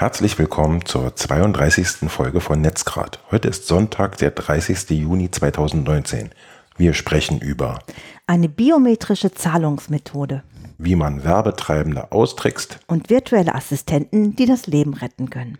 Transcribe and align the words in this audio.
Herzlich 0.00 0.38
willkommen 0.38 0.84
zur 0.84 1.16
32. 1.16 2.08
Folge 2.08 2.40
von 2.40 2.60
Netzgrad. 2.60 3.18
Heute 3.32 3.48
ist 3.48 3.66
Sonntag, 3.66 4.16
der 4.18 4.30
30. 4.30 4.90
Juni 4.90 5.28
2019. 5.28 6.30
Wir 6.76 6.94
sprechen 6.94 7.40
über 7.40 7.80
eine 8.24 8.48
biometrische 8.48 9.32
Zahlungsmethode, 9.32 10.44
wie 10.78 10.94
man 10.94 11.24
Werbetreibende 11.24 12.12
austrickst 12.12 12.78
und 12.86 13.10
virtuelle 13.10 13.56
Assistenten, 13.56 14.36
die 14.36 14.46
das 14.46 14.68
Leben 14.68 14.94
retten 14.94 15.30
können. 15.30 15.58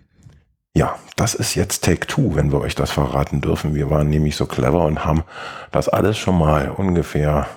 Ja, 0.76 0.94
das 1.16 1.34
ist 1.34 1.56
jetzt 1.56 1.82
Take 1.82 2.06
Two, 2.06 2.36
wenn 2.36 2.52
wir 2.52 2.60
euch 2.60 2.76
das 2.76 2.92
verraten 2.92 3.40
dürfen. 3.40 3.74
Wir 3.74 3.90
waren 3.90 4.08
nämlich 4.08 4.36
so 4.36 4.46
clever 4.46 4.84
und 4.84 5.04
haben 5.04 5.24
das 5.72 5.88
alles 5.88 6.16
schon 6.16 6.38
mal 6.38 6.70
ungefähr 6.70 7.48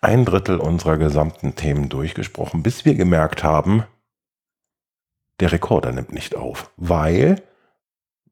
ein 0.00 0.24
Drittel 0.24 0.58
unserer 0.58 0.96
gesamten 0.96 1.56
Themen 1.56 1.88
durchgesprochen, 1.88 2.62
bis 2.62 2.84
wir 2.84 2.94
gemerkt 2.94 3.42
haben, 3.42 3.82
der 5.40 5.52
Rekorder 5.52 5.92
nimmt 5.92 6.12
nicht 6.12 6.36
auf, 6.36 6.70
weil 6.76 7.42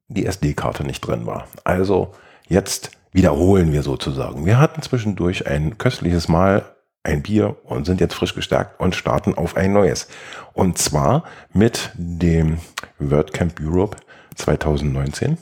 die 0.09 0.27
SD-Karte 0.27 0.85
nicht 0.85 1.01
drin 1.01 1.27
war. 1.27 1.49
Also 1.65 2.13
jetzt 2.49 2.93
wiederholen 3.13 3.73
wir 3.73 3.83
sozusagen. 3.83 4.47
Wir 4.47 4.59
hatten 4.59 4.83
zwischendurch 4.83 5.47
ein 5.47 5.79
köstliches 5.79 6.29
Mal 6.29 6.65
ein 7.03 7.23
Bier 7.23 7.57
und 7.65 7.87
sind 7.87 8.01
jetzt 8.01 8.15
frisch 8.15 8.35
gestärkt 8.35 8.81
und 8.81 8.95
starten 8.95 9.35
auf 9.35 9.57
ein 9.57 9.73
neues. 9.73 10.09
Und 10.53 10.79
zwar 10.79 11.25
mit 11.53 11.91
dem 11.95 12.59
WordCamp 12.99 13.61
Europe 13.61 13.97
2019, 14.35 15.39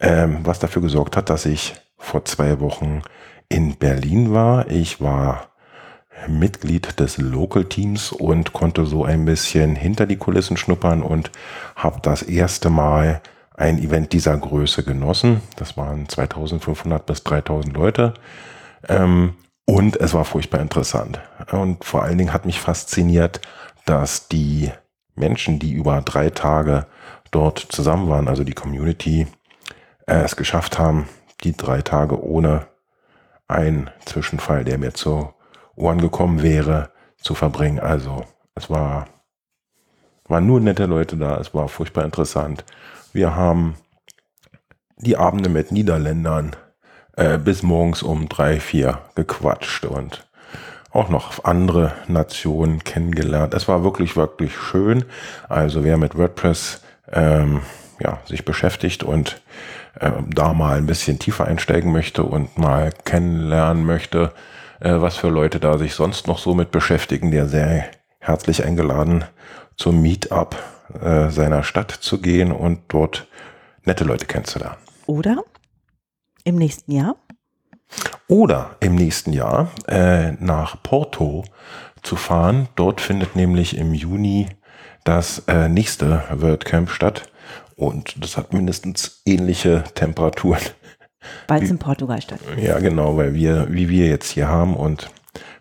ähm, 0.00 0.38
was 0.42 0.58
dafür 0.58 0.82
gesorgt 0.82 1.16
hat, 1.16 1.30
dass 1.30 1.46
ich 1.46 1.74
vor 1.98 2.24
zwei 2.24 2.60
Wochen 2.60 3.02
in 3.48 3.76
Berlin 3.76 4.32
war. 4.32 4.70
Ich 4.70 5.00
war 5.00 5.48
Mitglied 6.28 6.98
des 6.98 7.18
Local 7.18 7.64
Teams 7.64 8.12
und 8.12 8.52
konnte 8.52 8.86
so 8.86 9.04
ein 9.04 9.24
bisschen 9.24 9.76
hinter 9.76 10.06
die 10.06 10.16
Kulissen 10.16 10.56
schnuppern 10.56 11.02
und 11.02 11.30
habe 11.74 12.00
das 12.02 12.22
erste 12.22 12.70
Mal 12.70 13.20
ein 13.56 13.78
Event 13.78 14.12
dieser 14.12 14.36
Größe 14.36 14.82
genossen. 14.82 15.40
Das 15.56 15.76
waren 15.76 16.08
2500 16.08 17.06
bis 17.06 17.22
3000 17.24 17.74
Leute. 17.74 18.14
Ähm, 18.88 19.34
und 19.64 19.96
es 19.96 20.14
war 20.14 20.24
furchtbar 20.24 20.60
interessant. 20.60 21.20
Und 21.50 21.84
vor 21.84 22.02
allen 22.02 22.18
Dingen 22.18 22.32
hat 22.32 22.46
mich 22.46 22.60
fasziniert, 22.60 23.40
dass 23.84 24.28
die 24.28 24.70
Menschen, 25.14 25.58
die 25.58 25.72
über 25.72 26.02
drei 26.02 26.30
Tage 26.30 26.86
dort 27.30 27.58
zusammen 27.58 28.08
waren, 28.08 28.28
also 28.28 28.44
die 28.44 28.52
Community, 28.52 29.26
äh, 30.06 30.20
es 30.20 30.36
geschafft 30.36 30.78
haben, 30.78 31.08
die 31.42 31.56
drei 31.56 31.82
Tage 31.82 32.22
ohne 32.22 32.66
einen 33.48 33.90
Zwischenfall, 34.04 34.64
der 34.64 34.78
mir 34.78 34.94
zu 34.94 35.32
Ohren 35.76 36.00
gekommen 36.00 36.42
wäre, 36.42 36.90
zu 37.18 37.34
verbringen. 37.34 37.78
Also 37.78 38.24
es 38.54 38.68
war, 38.70 39.06
waren 40.26 40.46
nur 40.46 40.60
nette 40.60 40.86
Leute 40.86 41.16
da, 41.16 41.38
es 41.38 41.54
war 41.54 41.68
furchtbar 41.68 42.04
interessant. 42.04 42.64
Wir 43.12 43.36
haben 43.36 43.76
die 44.96 45.16
Abende 45.16 45.48
mit 45.48 45.72
Niederländern 45.72 46.56
äh, 47.16 47.38
bis 47.38 47.62
morgens 47.62 48.02
um 48.02 48.28
drei, 48.28 48.60
vier 48.60 48.98
gequatscht 49.14 49.84
und 49.84 50.26
auch 50.90 51.10
noch 51.10 51.44
andere 51.44 51.92
Nationen 52.08 52.82
kennengelernt. 52.82 53.52
Es 53.52 53.68
war 53.68 53.84
wirklich, 53.84 54.16
wirklich 54.16 54.56
schön. 54.56 55.04
Also 55.48 55.84
wer 55.84 55.98
mit 55.98 56.16
WordPress 56.16 56.82
ähm, 57.12 57.60
ja, 58.00 58.18
sich 58.24 58.44
beschäftigt 58.44 59.02
und 59.02 59.42
äh, 60.00 60.10
da 60.28 60.54
mal 60.54 60.78
ein 60.78 60.86
bisschen 60.86 61.18
tiefer 61.18 61.44
einsteigen 61.44 61.92
möchte 61.92 62.22
und 62.22 62.56
mal 62.56 62.92
kennenlernen 63.04 63.84
möchte, 63.84 64.32
was 64.80 65.16
für 65.16 65.28
Leute 65.28 65.60
da 65.60 65.78
sich 65.78 65.94
sonst 65.94 66.26
noch 66.26 66.38
so 66.38 66.54
mit 66.54 66.70
beschäftigen, 66.70 67.30
der 67.30 67.46
sehr 67.46 67.86
herzlich 68.18 68.64
eingeladen 68.64 69.24
zum 69.76 70.02
Meetup 70.02 70.56
äh, 71.00 71.30
seiner 71.30 71.62
Stadt 71.62 71.90
zu 71.90 72.20
gehen 72.20 72.52
und 72.52 72.80
dort 72.88 73.26
nette 73.84 74.04
Leute 74.04 74.26
kennenzulernen. 74.26 74.78
Oder 75.06 75.44
im 76.44 76.56
nächsten 76.56 76.92
Jahr? 76.92 77.16
Oder 78.28 78.76
im 78.80 78.96
nächsten 78.96 79.32
Jahr 79.32 79.70
äh, 79.86 80.32
nach 80.32 80.82
Porto 80.82 81.44
zu 82.02 82.16
fahren. 82.16 82.68
Dort 82.74 83.00
findet 83.00 83.36
nämlich 83.36 83.76
im 83.76 83.94
Juni 83.94 84.48
das 85.04 85.44
äh, 85.46 85.68
nächste 85.68 86.24
WordCamp 86.30 86.90
statt. 86.90 87.30
Und 87.76 88.22
das 88.22 88.36
hat 88.36 88.52
mindestens 88.52 89.22
ähnliche 89.26 89.84
Temperaturen 89.94 90.62
weil 91.48 91.62
es 91.62 91.70
in 91.70 91.78
Portugal 91.78 92.20
stattfindet. 92.20 92.64
Ja, 92.64 92.78
genau, 92.78 93.16
weil 93.16 93.34
wir, 93.34 93.66
wie 93.70 93.88
wir 93.88 94.06
jetzt 94.06 94.30
hier 94.30 94.48
haben 94.48 94.76
und 94.76 95.10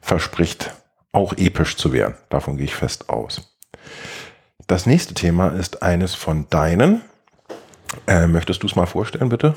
verspricht 0.02 0.72
auch 1.12 1.34
episch 1.38 1.78
zu 1.78 1.94
werden. 1.94 2.16
Davon 2.30 2.58
gehe 2.58 2.66
ich 2.66 2.76
fest 2.76 3.10
aus. 3.10 3.56
Das 4.68 4.86
nächste 4.86 5.14
Thema 5.14 5.50
ist 5.50 5.84
eines 5.84 6.16
von 6.16 6.48
deinen. 6.50 7.02
Äh, 8.08 8.28
möchtest 8.28 8.64
du 8.64 8.68
es 8.68 8.76
mal 8.76 8.88
vorstellen, 8.88 9.30
bitte? 9.30 9.56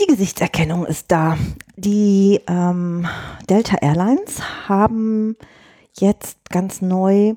Die 0.00 0.06
Gesichtserkennung 0.06 0.86
ist 0.86 1.12
da. 1.12 1.38
Die 1.76 2.40
ähm, 2.48 3.06
Delta 3.48 3.76
Airlines 3.80 4.42
haben 4.68 5.36
jetzt 5.96 6.50
ganz 6.50 6.82
neu 6.82 7.34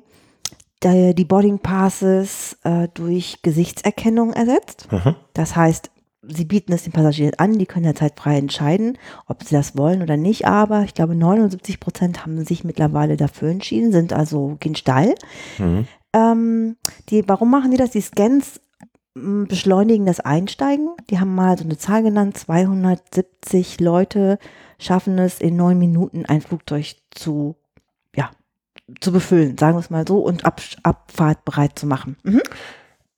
die, 0.82 1.24
Boarding 1.24 1.58
Passes 1.58 2.56
äh, 2.64 2.88
durch 2.94 3.42
Gesichtserkennung 3.42 4.32
ersetzt. 4.32 4.90
Mhm. 4.90 5.16
Das 5.34 5.56
heißt, 5.56 5.90
sie 6.28 6.44
bieten 6.44 6.72
es 6.72 6.84
den 6.84 6.92
Passagieren 6.92 7.34
an, 7.38 7.58
die 7.58 7.66
können 7.66 7.86
ja 7.86 7.94
zeitfrei 7.94 8.38
entscheiden, 8.38 8.98
ob 9.26 9.42
sie 9.42 9.54
das 9.54 9.76
wollen 9.76 10.02
oder 10.02 10.16
nicht, 10.16 10.46
aber 10.46 10.82
ich 10.82 10.94
glaube 10.94 11.14
79 11.14 11.80
Prozent 11.80 12.22
haben 12.22 12.44
sich 12.44 12.64
mittlerweile 12.64 13.16
dafür 13.16 13.50
entschieden, 13.50 13.92
sind 13.92 14.12
also 14.12 14.56
gehen 14.60 14.76
steil. 14.76 15.14
Mhm. 15.58 15.86
Ähm, 16.12 16.76
die, 17.08 17.28
warum 17.28 17.50
machen 17.50 17.70
die 17.70 17.76
das? 17.76 17.90
Die 17.90 18.00
Scans 18.00 18.60
hm, 19.14 19.46
beschleunigen 19.46 20.06
das 20.06 20.20
Einsteigen. 20.20 20.90
Die 21.10 21.18
haben 21.18 21.34
mal 21.34 21.58
so 21.58 21.64
eine 21.64 21.78
Zahl 21.78 22.02
genannt, 22.02 22.38
270 22.38 23.80
Leute 23.80 24.38
schaffen 24.78 25.18
es 25.18 25.40
in 25.40 25.56
neun 25.56 25.78
Minuten 25.78 26.24
ein 26.26 26.40
Flugzeug 26.40 26.94
zu, 27.10 27.56
ja, 28.14 28.30
zu 29.00 29.12
befüllen, 29.12 29.58
sagen 29.58 29.76
wir 29.76 29.80
es 29.80 29.90
mal 29.90 30.06
so, 30.06 30.18
und 30.18 30.44
Ab 30.44 30.60
Abfahrt 30.82 31.44
bereit 31.44 31.78
zu 31.78 31.86
machen. 31.86 32.16
Mhm. 32.22 32.42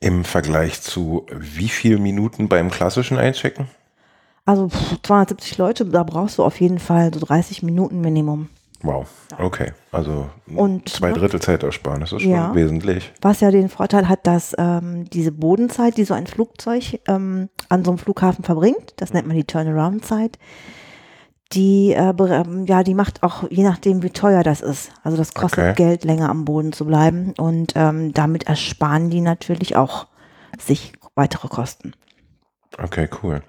Im 0.00 0.24
Vergleich 0.24 0.80
zu 0.80 1.26
wie 1.30 1.68
viel 1.68 1.98
Minuten 1.98 2.48
beim 2.48 2.70
klassischen 2.70 3.18
Einchecken? 3.18 3.68
Also 4.46 4.68
270 5.02 5.58
Leute, 5.58 5.84
da 5.84 6.02
brauchst 6.02 6.38
du 6.38 6.44
auf 6.44 6.58
jeden 6.60 6.78
Fall 6.78 7.12
so 7.12 7.20
30 7.20 7.62
Minuten 7.62 8.00
Minimum. 8.00 8.48
Wow, 8.82 9.06
okay. 9.38 9.72
Also 9.92 10.30
und, 10.54 10.88
zwei 10.88 11.12
Drittel 11.12 11.40
Zeitersparnis 11.40 12.12
ist 12.12 12.22
schon 12.22 12.30
ja, 12.30 12.54
wesentlich. 12.54 13.12
Was 13.20 13.40
ja 13.40 13.50
den 13.50 13.68
Vorteil 13.68 14.08
hat, 14.08 14.26
dass 14.26 14.54
ähm, 14.56 15.04
diese 15.10 15.32
Bodenzeit, 15.32 15.98
die 15.98 16.04
so 16.04 16.14
ein 16.14 16.26
Flugzeug 16.26 16.98
ähm, 17.06 17.50
an 17.68 17.84
so 17.84 17.90
einem 17.90 17.98
Flughafen 17.98 18.42
verbringt, 18.42 18.94
das 18.96 19.12
nennt 19.12 19.26
man 19.26 19.36
die 19.36 19.44
Turnaround-Zeit, 19.44 20.38
die, 21.52 21.92
äh, 21.92 22.12
ähm, 22.16 22.66
ja, 22.66 22.82
die 22.82 22.94
macht 22.94 23.22
auch, 23.22 23.50
je 23.50 23.64
nachdem, 23.64 24.02
wie 24.02 24.10
teuer 24.10 24.42
das 24.42 24.60
ist. 24.60 24.92
Also 25.02 25.16
das 25.16 25.34
kostet 25.34 25.58
okay. 25.58 25.74
Geld, 25.74 26.04
länger 26.04 26.28
am 26.28 26.44
Boden 26.44 26.72
zu 26.72 26.86
bleiben. 26.86 27.34
Und 27.36 27.72
ähm, 27.74 28.14
damit 28.14 28.44
ersparen 28.44 29.10
die 29.10 29.20
natürlich 29.20 29.76
auch 29.76 30.06
sich 30.58 30.92
weitere 31.14 31.48
Kosten. 31.48 31.92
Okay, 32.78 33.08
cool. 33.22 33.42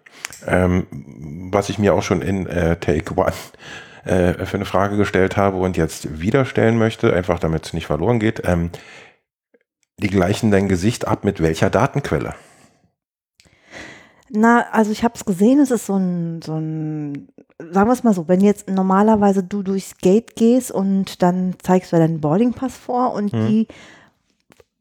Ähm, 0.47 0.87
was 1.51 1.69
ich 1.69 1.77
mir 1.77 1.93
auch 1.93 2.01
schon 2.01 2.21
in 2.21 2.47
äh, 2.47 2.77
Take 2.77 3.15
One 3.15 3.33
äh, 4.03 4.45
für 4.45 4.57
eine 4.57 4.65
Frage 4.65 4.97
gestellt 4.97 5.37
habe 5.37 5.57
und 5.57 5.77
jetzt 5.77 6.19
wieder 6.19 6.45
stellen 6.45 6.77
möchte, 6.77 7.13
einfach 7.13 7.37
damit 7.37 7.67
es 7.67 7.73
nicht 7.73 7.85
verloren 7.85 8.19
geht. 8.19 8.41
Ähm, 8.45 8.71
die 9.97 10.09
gleichen 10.09 10.49
dein 10.49 10.67
Gesicht 10.67 11.07
ab 11.07 11.23
mit 11.23 11.41
welcher 11.41 11.69
Datenquelle? 11.69 12.33
Na, 14.33 14.65
also 14.71 14.91
ich 14.91 15.03
habe 15.03 15.15
es 15.15 15.25
gesehen, 15.25 15.59
es 15.59 15.71
ist 15.71 15.85
so 15.85 15.95
ein, 15.95 16.41
so 16.41 16.53
ein, 16.53 17.27
sagen 17.59 17.89
wir 17.89 17.93
es 17.93 18.03
mal 18.03 18.13
so, 18.13 18.27
wenn 18.27 18.39
jetzt 18.39 18.69
normalerweise 18.69 19.43
du 19.43 19.61
durchs 19.61 19.97
Gate 19.97 20.35
gehst 20.35 20.71
und 20.71 21.21
dann 21.21 21.55
zeigst 21.61 21.91
du 21.91 21.97
deinen 21.97 22.21
Boardingpass 22.21 22.77
vor 22.77 23.13
und 23.13 23.33
hm. 23.33 23.47
die 23.47 23.67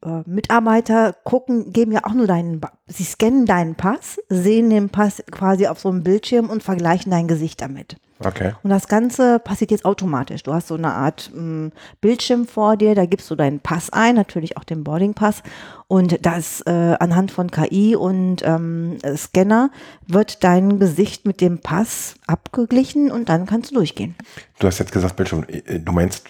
äh, 0.03 0.21
Mitarbeiter 0.25 1.13
gucken, 1.25 1.73
geben 1.73 1.91
ja 1.91 2.05
auch 2.05 2.13
nur 2.13 2.27
deinen, 2.27 2.61
sie 2.87 3.03
scannen 3.03 3.45
deinen 3.45 3.75
Pass, 3.75 4.19
sehen 4.29 4.69
den 4.69 4.89
Pass 4.89 5.21
quasi 5.31 5.67
auf 5.67 5.79
so 5.79 5.89
einem 5.89 6.03
Bildschirm 6.03 6.49
und 6.49 6.63
vergleichen 6.63 7.11
dein 7.11 7.27
Gesicht 7.27 7.61
damit. 7.61 7.97
Okay. 8.23 8.53
Und 8.63 8.69
das 8.69 8.87
Ganze 8.87 9.39
passiert 9.39 9.71
jetzt 9.71 9.85
automatisch. 9.85 10.43
Du 10.43 10.53
hast 10.53 10.67
so 10.67 10.75
eine 10.75 10.93
Art 10.93 11.31
mh, 11.33 11.41
mm, 11.41 11.71
Bildschirm 12.01 12.47
vor 12.47 12.77
dir, 12.77 12.95
da 12.95 13.05
gibst 13.05 13.29
du 13.31 13.35
deinen 13.35 13.59
Pass 13.59 13.89
ein, 13.91 14.15
natürlich 14.15 14.57
auch 14.57 14.63
den 14.63 14.83
Boardingpass. 14.83 15.43
Und 15.87 16.25
das 16.25 16.61
äh, 16.61 16.95
anhand 16.99 17.31
von 17.31 17.51
KI 17.51 17.97
und 17.97 18.43
ähm, 18.45 18.97
Scanner 19.17 19.71
wird 20.07 20.41
dein 20.43 20.79
Gesicht 20.79 21.25
mit 21.25 21.41
dem 21.41 21.59
Pass 21.59 22.15
abgeglichen 22.27 23.11
und 23.11 23.27
dann 23.27 23.45
kannst 23.45 23.71
du 23.71 23.75
durchgehen. 23.75 24.15
Du 24.59 24.67
hast 24.67 24.79
jetzt 24.79 24.93
gesagt 24.93 25.17
Bildschirm, 25.17 25.45
äh, 25.49 25.79
du 25.79 25.91
meinst, 25.91 26.29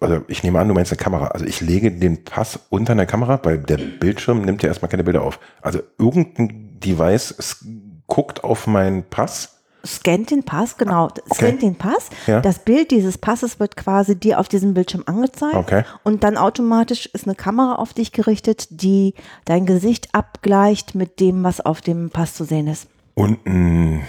also 0.00 0.22
ich 0.28 0.42
nehme 0.42 0.58
an, 0.58 0.68
du 0.68 0.74
meinst 0.74 0.92
eine 0.92 0.98
Kamera. 0.98 1.28
Also 1.28 1.46
ich 1.46 1.62
lege 1.62 1.90
den 1.90 2.24
Pass 2.24 2.58
unter 2.68 2.92
eine 2.92 3.06
Kamera, 3.06 3.40
weil 3.42 3.58
der 3.58 3.78
Bildschirm 3.78 4.42
nimmt 4.42 4.62
ja 4.62 4.68
erstmal 4.68 4.90
keine 4.90 5.04
Bilder 5.04 5.22
auf. 5.22 5.40
Also 5.62 5.80
irgendein 5.98 6.78
Device 6.80 7.64
guckt 8.06 8.44
auf 8.44 8.66
meinen 8.66 9.04
Pass 9.04 9.59
scannt 9.86 10.30
den 10.30 10.42
Pass, 10.44 10.76
genau, 10.76 11.04
Okay. 11.06 11.20
scannt 11.34 11.62
den 11.62 11.74
Pass. 11.76 12.10
Ja. 12.26 12.40
Das 12.40 12.58
Bild 12.60 12.90
dieses 12.90 13.18
Passes 13.18 13.58
wird 13.60 13.76
quasi 13.76 14.16
dir 14.16 14.38
auf 14.40 14.48
diesem 14.48 14.74
Bildschirm 14.74 15.02
angezeigt. 15.06 15.54
Okay. 15.54 15.84
Und 16.02 16.22
dann 16.24 16.36
automatisch 16.36 17.06
ist 17.06 17.26
eine 17.26 17.34
Kamera 17.34 17.76
auf 17.76 17.92
dich 17.94 18.12
gerichtet, 18.12 18.66
die 18.70 19.14
dein 19.44 19.66
Gesicht 19.66 20.14
abgleicht 20.14 20.94
mit 20.94 21.20
dem, 21.20 21.42
was 21.44 21.60
auf 21.60 21.80
dem 21.80 22.10
Pass 22.10 22.34
zu 22.34 22.44
sehen 22.44 22.66
ist. 22.66 22.88
Und 23.14 23.38
mh, 23.44 24.00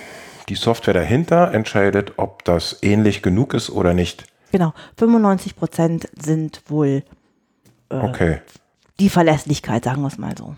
die 0.49 0.55
Software 0.55 0.93
dahinter 0.93 1.51
entscheidet, 1.53 2.13
ob 2.17 2.43
das 2.45 2.77
ähnlich 2.81 3.21
genug 3.21 3.53
ist 3.53 3.69
oder 3.69 3.93
nicht. 3.93 4.25
Genau, 4.51 4.73
95 4.97 5.55
Prozent 5.55 6.09
sind 6.21 6.61
wohl 6.67 7.03
Okay. 7.89 8.39
die 8.99 9.09
Verlässlichkeit, 9.09 9.83
sagen 9.85 10.01
wir 10.01 10.07
es 10.07 10.17
mal 10.17 10.37
so. 10.37 10.55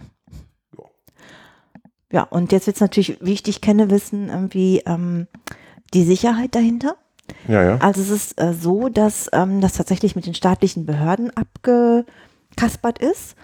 Ja, 2.14 2.24
und 2.24 2.52
jetzt 2.52 2.68
wird 2.68 2.78
es 2.78 2.82
natürlich 2.82 3.18
wichtig, 3.22 3.60
kenne 3.60 3.90
wissen, 3.90 4.30
irgendwie 4.30 4.84
ähm, 4.86 5.26
die 5.96 6.04
Sicherheit 6.04 6.54
dahinter. 6.54 6.96
Ja, 7.48 7.64
ja. 7.64 7.78
Also 7.80 8.02
es 8.02 8.12
ist 8.12 8.40
äh, 8.40 8.54
so, 8.54 8.88
dass 8.88 9.32
ähm, 9.34 9.62
das 9.62 9.74
tatsächlich 9.74 10.16
mit 10.16 10.28
den 10.28 10.36
staatlichen 10.36 10.86
Behörden 10.86 11.32
abgekaspert 11.36 13.00
ist. 13.00 13.36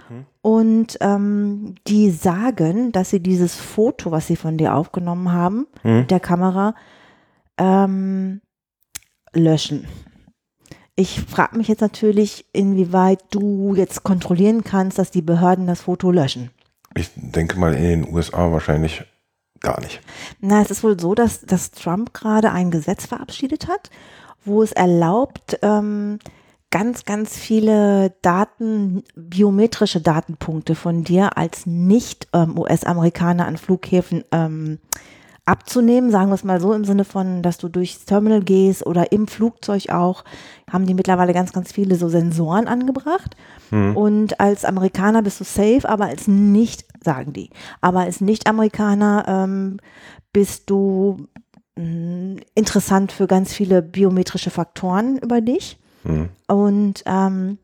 Und 0.41 0.99
ähm, 1.01 1.75
die 1.87 2.11
sagen, 2.11 2.91
dass 2.91 3.09
sie 3.09 3.21
dieses 3.21 3.55
Foto, 3.55 4.11
was 4.11 4.27
sie 4.27 4.35
von 4.35 4.57
dir 4.57 4.75
aufgenommen 4.75 5.31
haben, 5.31 5.65
mit 5.83 6.11
der 6.11 6.19
Kamera, 6.19 6.75
ähm, 7.57 8.39
löschen. 9.33 9.87
Ich 10.95 11.21
frage 11.21 11.57
mich 11.57 11.69
jetzt 11.69 11.81
natürlich, 11.81 12.45
inwieweit 12.53 13.23
du 13.31 13.73
jetzt 13.73 14.03
kontrollieren 14.03 14.63
kannst, 14.63 14.99
dass 14.99 15.09
die 15.09 15.23
Behörden 15.23 15.65
das 15.65 15.81
Foto 15.81 16.11
löschen. 16.11 16.51
Ich 16.95 17.11
denke 17.15 17.59
mal 17.59 17.73
in 17.73 18.03
den 18.03 18.13
USA 18.13 18.51
wahrscheinlich 18.51 19.03
gar 19.59 19.79
nicht. 19.81 20.01
Na, 20.39 20.61
es 20.61 20.71
ist 20.71 20.83
wohl 20.83 20.99
so, 20.99 21.15
dass, 21.15 21.41
dass 21.41 21.71
Trump 21.71 22.13
gerade 22.13 22.51
ein 22.51 22.71
Gesetz 22.71 23.05
verabschiedet 23.05 23.67
hat, 23.67 23.89
wo 24.45 24.63
es 24.63 24.71
erlaubt, 24.71 25.59
ähm, 25.61 26.19
ganz, 26.71 27.05
ganz 27.05 27.37
viele 27.37 28.15
Daten, 28.21 29.03
biometrische 29.15 30.01
Datenpunkte 30.01 30.75
von 30.75 31.03
dir 31.03 31.37
als 31.37 31.65
Nicht-US-Amerikaner 31.65 33.47
an 33.47 33.57
Flughäfen 33.57 34.23
ähm, 34.31 34.79
abzunehmen, 35.49 36.11
sagen 36.11 36.29
wir 36.29 36.35
es 36.35 36.43
mal 36.43 36.61
so, 36.61 36.73
im 36.73 36.85
Sinne 36.85 37.05
von, 37.05 37.41
dass 37.41 37.57
du 37.57 37.69
durchs 37.69 38.05
Terminal 38.05 38.41
gehst 38.41 38.85
oder 38.85 39.11
im 39.11 39.27
Flugzeug 39.27 39.89
auch, 39.89 40.23
haben 40.71 40.85
die 40.85 40.93
mittlerweile 40.93 41.33
ganz, 41.33 41.51
ganz 41.53 41.71
viele 41.71 41.95
so 41.95 42.07
Sensoren 42.07 42.67
angebracht. 42.67 43.35
Und 43.95 44.39
als 44.39 44.63
Amerikaner 44.63 45.23
bist 45.23 45.39
du 45.39 45.43
safe, 45.43 45.89
aber 45.89 46.05
als 46.05 46.27
nicht, 46.27 46.85
sagen 47.03 47.33
die, 47.33 47.49
aber 47.81 48.01
als 48.01 48.21
Nicht-Amerikaner 48.21 49.25
ähm, 49.27 49.77
bist 50.33 50.69
du 50.69 51.27
mh, 51.75 52.41
interessant 52.53 53.11
für 53.11 53.25
ganz 53.25 53.51
viele 53.51 53.81
biometrische 53.81 54.51
Faktoren 54.51 55.17
über 55.17 55.41
dich. 55.41 55.79
Und 56.47 57.03
ähm, 57.05 57.57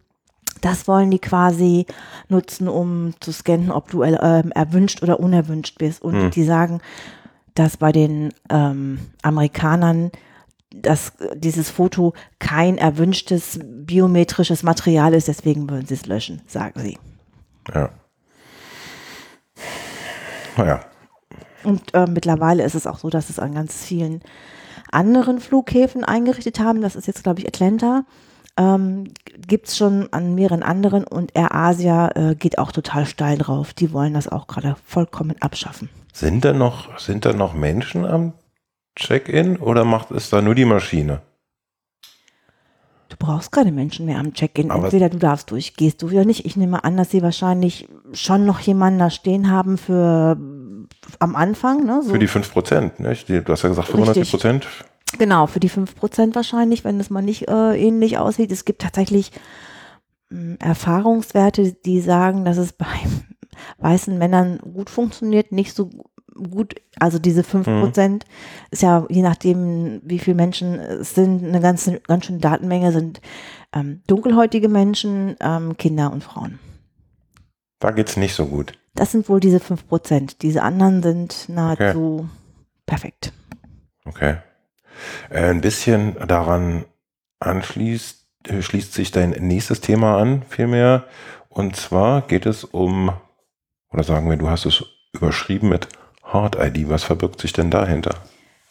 das 0.61 0.87
wollen 0.87 1.11
die 1.11 1.19
quasi 1.19 1.85
nutzen, 2.29 2.67
um 2.67 3.13
zu 3.19 3.31
scannen, 3.31 3.71
ob 3.71 3.91
du 3.91 4.03
ähm, 4.03 4.51
erwünscht 4.51 5.03
oder 5.03 5.19
unerwünscht 5.19 5.77
bist. 5.77 6.01
Und 6.01 6.31
die 6.31 6.43
sagen, 6.43 6.81
dass 7.55 7.77
bei 7.77 7.91
den 7.91 8.33
ähm, 8.49 8.99
Amerikanern 9.21 10.11
dass 10.75 11.13
dieses 11.35 11.69
Foto 11.69 12.13
kein 12.39 12.77
erwünschtes 12.77 13.59
biometrisches 13.63 14.63
Material 14.63 15.13
ist, 15.13 15.27
deswegen 15.27 15.69
würden 15.69 15.85
sie 15.85 15.93
es 15.93 16.05
löschen, 16.05 16.41
sagen 16.47 16.79
sie. 16.79 16.97
Ja. 17.73 17.89
Naja. 20.57 20.81
Und 21.63 21.93
äh, 21.93 22.05
mittlerweile 22.07 22.63
ist 22.63 22.75
es 22.75 22.87
auch 22.87 22.99
so, 22.99 23.09
dass 23.09 23.29
es 23.29 23.39
an 23.39 23.53
ganz 23.53 23.85
vielen 23.85 24.21
anderen 24.91 25.39
Flughäfen 25.39 26.03
eingerichtet 26.03 26.59
haben. 26.59 26.81
Das 26.81 26.95
ist 26.95 27.07
jetzt, 27.07 27.23
glaube 27.23 27.39
ich, 27.39 27.47
Atlanta. 27.47 28.03
Ähm, 28.57 29.05
Gibt 29.47 29.67
es 29.67 29.77
schon 29.77 30.11
an 30.13 30.35
mehreren 30.35 30.63
anderen 30.63 31.05
und 31.05 31.35
Air 31.35 31.53
Asia 31.53 32.09
äh, 32.15 32.35
geht 32.35 32.57
auch 32.57 32.71
total 32.71 33.05
steil 33.05 33.37
drauf. 33.37 33.73
Die 33.73 33.91
wollen 33.91 34.13
das 34.13 34.27
auch 34.27 34.47
gerade 34.47 34.75
vollkommen 34.85 35.35
abschaffen. 35.41 35.89
Sind 36.15 36.45
da 36.45 36.53
noch, 36.53 36.97
sind 36.97 37.25
da 37.25 37.33
noch 37.33 37.53
Menschen 37.53 38.05
am 38.05 38.31
Check-in 38.95 39.57
oder 39.57 39.83
macht 39.83 40.11
es 40.11 40.29
da 40.29 40.41
nur 40.41 40.55
die 40.55 40.63
Maschine? 40.63 41.19
Du 43.09 43.17
brauchst 43.19 43.51
keine 43.51 43.73
Menschen 43.73 44.05
mehr 44.05 44.19
am 44.19 44.33
Check-in. 44.33 44.69
Entweder 44.69 45.09
du 45.09 45.17
darfst 45.17 45.51
durch, 45.51 45.73
gehst 45.75 46.01
du 46.01 46.07
oder 46.07 46.23
nicht. 46.23 46.45
Ich 46.45 46.55
nehme 46.55 46.85
an, 46.85 46.95
dass 46.95 47.11
sie 47.11 47.21
wahrscheinlich 47.21 47.89
schon 48.13 48.45
noch 48.45 48.61
jemanden 48.61 48.99
da 48.99 49.09
stehen 49.09 49.51
haben 49.51 49.77
für 49.77 50.37
am 51.19 51.35
Anfang. 51.35 51.85
Ne? 51.85 52.01
So, 52.01 52.11
Für 52.11 52.19
die 52.19 52.29
5%, 52.29 53.01
nicht? 53.01 53.27
Die, 53.27 53.43
du 53.43 53.51
hast 53.51 53.63
ja 53.63 53.69
gesagt 53.69 53.89
95 53.89 54.31
Prozent. 54.31 54.67
Genau, 55.19 55.47
für 55.47 55.59
die 55.59 55.69
5% 55.69 56.33
wahrscheinlich, 56.33 56.85
wenn 56.85 56.97
es 56.97 57.09
mal 57.09 57.23
nicht 57.23 57.49
äh, 57.49 57.75
ähnlich 57.77 58.19
aussieht. 58.19 58.53
Es 58.53 58.63
gibt 58.63 58.83
tatsächlich 58.83 59.33
mh, 60.29 60.59
Erfahrungswerte, 60.59 61.73
die 61.73 61.99
sagen, 61.99 62.45
dass 62.45 62.55
es 62.55 62.71
bei 62.71 62.85
weißen 63.79 64.17
Männern 64.17 64.59
gut 64.59 64.89
funktioniert, 64.89 65.51
nicht 65.51 65.75
so 65.75 65.89
gut, 66.33 66.75
also 66.99 67.17
diese 67.17 67.41
5% 67.41 68.23
ist 68.71 68.81
ja, 68.81 69.05
je 69.09 69.21
nachdem, 69.21 70.01
wie 70.03 70.19
viele 70.19 70.35
Menschen 70.35 70.79
es 70.79 71.15
sind, 71.15 71.43
eine 71.43 71.61
ganze, 71.61 71.99
ganz 72.01 72.25
schöne 72.25 72.39
Datenmenge 72.39 72.91
sind 72.91 73.21
ähm, 73.73 74.01
dunkelhäutige 74.07 74.69
Menschen, 74.69 75.35
ähm, 75.39 75.77
Kinder 75.77 76.11
und 76.11 76.23
Frauen. 76.23 76.59
Da 77.79 77.91
geht 77.91 78.09
es 78.09 78.17
nicht 78.17 78.33
so 78.33 78.47
gut. 78.47 78.73
Das 78.95 79.11
sind 79.11 79.27
wohl 79.29 79.39
diese 79.39 79.57
5%. 79.57 80.37
Diese 80.41 80.63
anderen 80.63 81.03
sind 81.03 81.49
nahezu 81.49 82.29
perfekt. 82.85 83.33
Okay. 84.05 84.37
Äh, 85.29 85.49
ein 85.49 85.61
bisschen 85.61 86.15
daran 86.27 86.85
anschließt, 87.39 88.25
äh, 88.47 88.61
schließt 88.61 88.93
sich 88.93 89.11
dein 89.11 89.31
nächstes 89.31 89.81
Thema 89.81 90.17
an, 90.17 90.43
vielmehr. 90.47 91.05
Und 91.49 91.75
zwar 91.75 92.21
geht 92.21 92.45
es 92.45 92.63
um, 92.63 93.11
oder 93.95 94.03
sagen 94.03 94.29
wir, 94.29 94.35
du 94.35 94.49
hast 94.49 94.65
es 94.65 94.83
überschrieben 95.13 95.69
mit 95.69 95.87
Hard 96.21 96.57
ID. 96.59 96.89
Was 96.89 97.05
verbirgt 97.05 97.39
sich 97.39 97.53
denn 97.53 97.71
dahinter? 97.71 98.15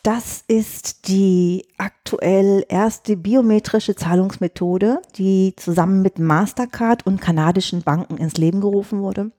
Das 0.02 0.44
ist 0.48 1.08
die 1.08 1.64
aktuell 1.78 2.62
erste 2.68 3.16
biometrische 3.16 3.96
Zahlungsmethode, 3.96 5.00
die 5.16 5.54
zusammen 5.56 6.02
mit 6.02 6.18
Mastercard 6.18 7.06
und 7.06 7.22
kanadischen 7.22 7.82
Banken 7.82 8.18
ins 8.18 8.36
Leben 8.36 8.60
gerufen 8.60 9.00
wurde. 9.00 9.30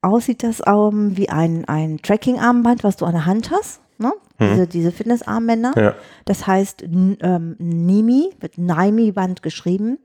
Aussieht 0.00 0.42
das 0.42 0.62
ähm, 0.66 1.18
wie 1.18 1.28
ein, 1.28 1.66
ein 1.66 1.98
Tracking-Armband, 1.98 2.82
was 2.82 2.96
du 2.96 3.04
an 3.04 3.12
der 3.12 3.26
Hand 3.26 3.50
hast. 3.50 3.82
Ne? 3.98 4.10
Diese, 4.40 4.66
diese 4.66 4.90
Fitnessarmbänder. 4.90 5.72
Ja. 5.76 5.94
Das 6.24 6.46
heißt 6.46 6.82
ähm, 6.82 7.56
NIMI, 7.58 8.30
wird 8.40 8.58
NIMI-Band 8.58 9.42
geschrieben. 9.42 9.98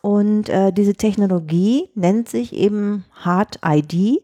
Und 0.00 0.48
äh, 0.48 0.72
diese 0.72 0.94
Technologie 0.94 1.90
nennt 1.94 2.28
sich 2.28 2.52
eben 2.52 3.04
Hard 3.12 3.58
ID. 3.64 4.22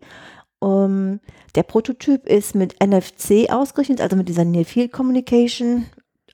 Ähm, 0.63 1.21
der 1.55 1.63
Prototyp 1.63 2.27
ist 2.27 2.55
mit 2.55 2.77
NFC 2.85 3.51
ausgerichtet, 3.51 4.01
also 4.01 4.15
mit 4.15 4.29
dieser 4.29 4.45
Near 4.45 4.65
Field 4.65 4.93
Communication, 4.93 5.87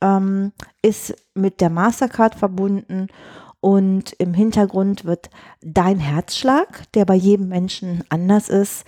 ähm, 0.03 0.53
ist 0.83 1.15
mit 1.35 1.61
der 1.61 1.71
Mastercard 1.71 2.35
verbunden 2.35 3.07
und 3.61 4.13
im 4.19 4.35
Hintergrund 4.35 5.05
wird 5.05 5.31
dein 5.61 5.99
Herzschlag, 5.99 6.85
der 6.93 7.05
bei 7.05 7.15
jedem 7.15 7.49
Menschen 7.49 8.05
anders 8.11 8.49
ist, 8.49 8.85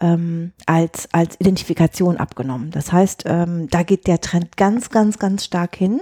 ähm, 0.00 0.52
als, 0.66 1.08
als 1.12 1.36
Identifikation 1.40 2.16
abgenommen. 2.16 2.70
Das 2.70 2.92
heißt, 2.92 3.24
ähm, 3.26 3.68
da 3.70 3.82
geht 3.82 4.06
der 4.06 4.20
Trend 4.20 4.56
ganz, 4.56 4.90
ganz, 4.90 5.18
ganz 5.18 5.44
stark 5.44 5.76
hin. 5.76 6.00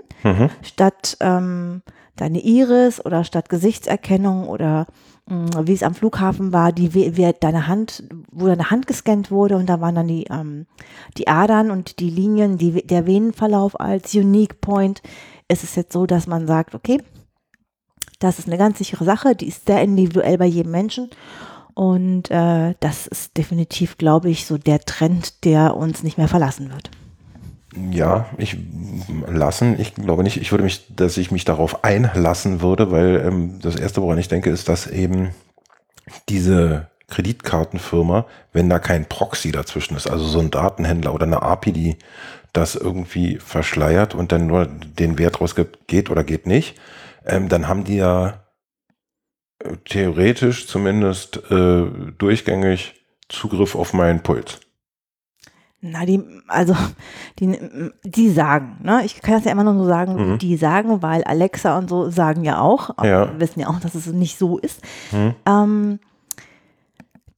Statt 0.63 1.17
ähm, 1.21 1.83
deine 2.17 2.41
Iris 2.41 3.05
oder 3.05 3.25
statt 3.25 3.49
Gesichtserkennung 3.49 4.49
oder 4.49 4.87
mh, 5.29 5.67
wie 5.67 5.73
es 5.73 5.83
am 5.83 5.95
Flughafen 5.95 6.53
war, 6.53 6.73
die 6.73 6.95
we- 6.95 7.13
wer 7.17 7.33
deine 7.33 7.67
Hand, 7.69 8.05
wo 8.31 8.47
deine 8.47 8.71
Hand 8.71 8.87
gescannt 8.87 9.31
wurde 9.31 9.57
und 9.57 9.67
da 9.67 9.81
waren 9.81 9.95
dann 9.95 10.09
die, 10.09 10.25
ähm, 10.31 10.67
die 11.17 11.29
Adern 11.29 11.71
und 11.71 11.99
die 12.01 12.11
Linien, 12.11 12.59
die, 12.59 12.87
der 12.87 13.07
Venenverlauf 13.07 13.79
als 13.81 14.15
Unique 14.15 14.61
Point, 14.61 15.03
ist 15.49 15.65
es 15.65 15.75
jetzt 15.75 15.93
so, 15.93 16.07
dass 16.07 16.27
man 16.27 16.47
sagt, 16.47 16.75
okay, 16.75 17.01
das 18.21 18.39
ist 18.39 18.47
eine 18.47 18.59
ganz 18.59 18.79
sichere 18.79 19.05
Sache, 19.05 19.35
die 19.35 19.49
ist 19.49 19.67
sehr 19.67 19.83
individuell 19.83 20.39
bei 20.39 20.47
jedem 20.47 20.71
Menschen. 20.73 21.11
Und 21.75 22.31
äh, 22.31 22.75
das 22.81 23.07
ist 23.07 23.37
definitiv, 23.37 23.99
glaube 23.99 24.31
ich, 24.31 24.47
so 24.47 24.59
der 24.59 24.81
Trend, 24.81 25.45
der 25.45 25.77
uns 25.77 26.03
nicht 26.03 26.19
mehr 26.19 26.29
verlassen 26.29 26.71
wird. 26.71 26.91
Ja, 27.91 28.27
ich 28.37 28.59
lassen, 29.27 29.81
ich 29.81 29.95
glaube 29.95 30.25
nicht, 30.25 30.37
ich 30.37 30.51
würde 30.51 30.65
mich, 30.65 30.95
dass 30.95 31.17
ich 31.17 31.31
mich 31.31 31.47
darauf 31.47 31.85
einlassen 31.85 32.61
würde, 32.61 32.91
weil 32.91 33.23
ähm, 33.27 33.61
das 33.63 33.77
erste, 33.77 34.03
woran 34.03 34.19
ich 34.19 34.29
denke, 34.29 34.51
ist, 34.51 34.69
dass 34.69 34.87
eben 34.87 35.31
diese 36.29 36.89
Kreditkartenfirma, 37.09 38.27
wenn 38.53 38.69
da 38.69 38.79
kein 38.79 39.07
Proxy 39.07 39.53
dazwischen 39.53 39.97
ist, 39.97 40.07
also 40.07 40.25
so 40.27 40.41
ein 40.41 40.51
Datenhändler 40.51 41.15
oder 41.15 41.27
eine 41.27 41.43
API, 41.43 41.73
die 41.73 41.97
das 42.53 42.75
irgendwie 42.75 43.39
verschleiert 43.39 44.15
und 44.15 44.33
dann 44.33 44.47
nur 44.47 44.67
den 44.67 45.19
Wert 45.19 45.41
rausgibt, 45.41 45.87
geht 45.87 46.11
oder 46.11 46.25
geht 46.25 46.47
nicht, 46.47 46.79
ähm, 47.25 47.49
dann 47.49 47.69
haben 47.69 47.85
die 47.85 47.97
ja 47.97 48.42
theoretisch 49.85 50.67
zumindest 50.67 51.37
äh, 51.51 51.85
durchgängig 52.19 52.95
Zugriff 53.29 53.75
auf 53.75 53.93
meinen 53.93 54.23
Puls. 54.23 54.61
Na, 55.85 56.07
die, 56.07 56.23
also, 56.47 56.77
die, 57.41 57.59
die 58.05 58.31
sagen, 58.31 58.77
ne? 58.83 59.03
Ich 59.05 59.21
kann 59.21 59.35
das 59.35 59.45
ja 59.45 59.51
immer 59.53 59.65
nur 59.65 59.75
so 59.75 59.85
sagen, 59.85 60.33
Mhm. 60.35 60.39
die 60.39 60.57
sagen, 60.57 61.03
weil 61.03 61.25
Alexa 61.25 61.77
und 61.77 61.89
so 61.91 62.09
sagen 62.09 62.45
ja 62.45 62.61
auch, 62.61 62.91
aber 62.91 63.09
Ja. 63.09 63.33
wir 63.33 63.41
wissen 63.41 63.59
ja 63.61 63.69
auch, 63.69 63.81
dass 63.81 63.95
es 63.97 64.07
nicht 64.07 64.39
so 64.39 64.59
ist. 64.59 64.81
Mhm. 65.11 65.35
Ähm, 65.45 65.99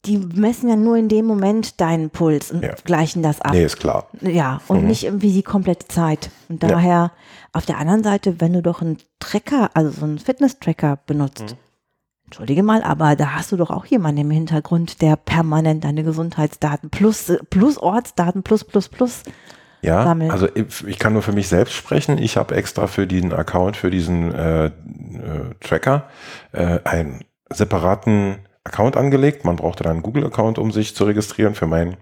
die 0.05 0.17
messen 0.17 0.69
ja 0.69 0.75
nur 0.75 0.95
in 0.97 1.07
dem 1.09 1.25
Moment 1.25 1.81
deinen 1.81 2.11
Puls 2.11 2.51
und 2.51 2.61
Ja. 2.61 2.75
gleichen 2.83 3.23
das 3.23 3.41
ab. 3.41 3.53
Nee, 3.53 3.65
ist 3.65 3.79
klar. 3.79 4.07
Ja, 4.21 4.61
und 4.67 4.81
Mhm. 4.81 4.87
nicht 4.89 5.03
irgendwie 5.05 5.33
die 5.33 5.41
komplette 5.41 5.87
Zeit. 5.87 6.29
Und 6.47 6.61
Ja. 6.61 6.69
daher, 6.69 7.11
auf 7.53 7.65
der 7.65 7.79
anderen 7.79 8.03
Seite, 8.03 8.39
wenn 8.39 8.53
du 8.53 8.61
doch 8.61 8.81
einen 8.83 8.97
Tracker, 9.19 9.71
also 9.73 9.89
so 9.89 10.05
einen 10.05 10.19
Fitness-Tracker 10.19 10.99
benutzt, 11.07 11.41
Mhm. 11.53 11.57
Entschuldige 12.25 12.63
mal, 12.63 12.83
aber 12.83 13.15
da 13.15 13.33
hast 13.35 13.51
du 13.51 13.57
doch 13.57 13.69
auch 13.69 13.85
jemanden 13.85 14.21
im 14.21 14.31
Hintergrund, 14.31 15.01
der 15.01 15.15
permanent 15.15 15.83
deine 15.83 16.03
Gesundheitsdaten 16.03 16.89
plus, 16.89 17.29
äh, 17.29 17.37
plus 17.49 17.77
Ortsdaten 17.77 18.43
plus, 18.43 18.63
plus, 18.63 18.89
plus. 18.89 19.23
Ja, 19.81 20.03
sammeln. 20.03 20.31
also 20.31 20.47
ich, 20.55 20.87
ich 20.87 20.97
kann 20.97 21.13
nur 21.13 21.21
für 21.21 21.31
mich 21.31 21.47
selbst 21.47 21.73
sprechen. 21.73 22.17
Ich 22.17 22.37
habe 22.37 22.55
extra 22.55 22.87
für 22.87 23.05
diesen 23.05 23.33
Account, 23.33 23.77
für 23.77 23.91
diesen 23.91 24.33
äh, 24.33 24.65
äh, 24.65 24.71
Tracker 25.59 26.09
äh, 26.53 26.79
einen 26.83 27.23
separaten 27.51 28.39
Account 28.63 28.97
angelegt. 28.97 29.45
Man 29.45 29.57
brauchte 29.57 29.83
dann 29.83 29.93
einen 29.93 30.01
Google-Account, 30.01 30.57
um 30.57 30.71
sich 30.71 30.95
zu 30.95 31.03
registrieren 31.03 31.53
für 31.53 31.67
meinen 31.67 31.97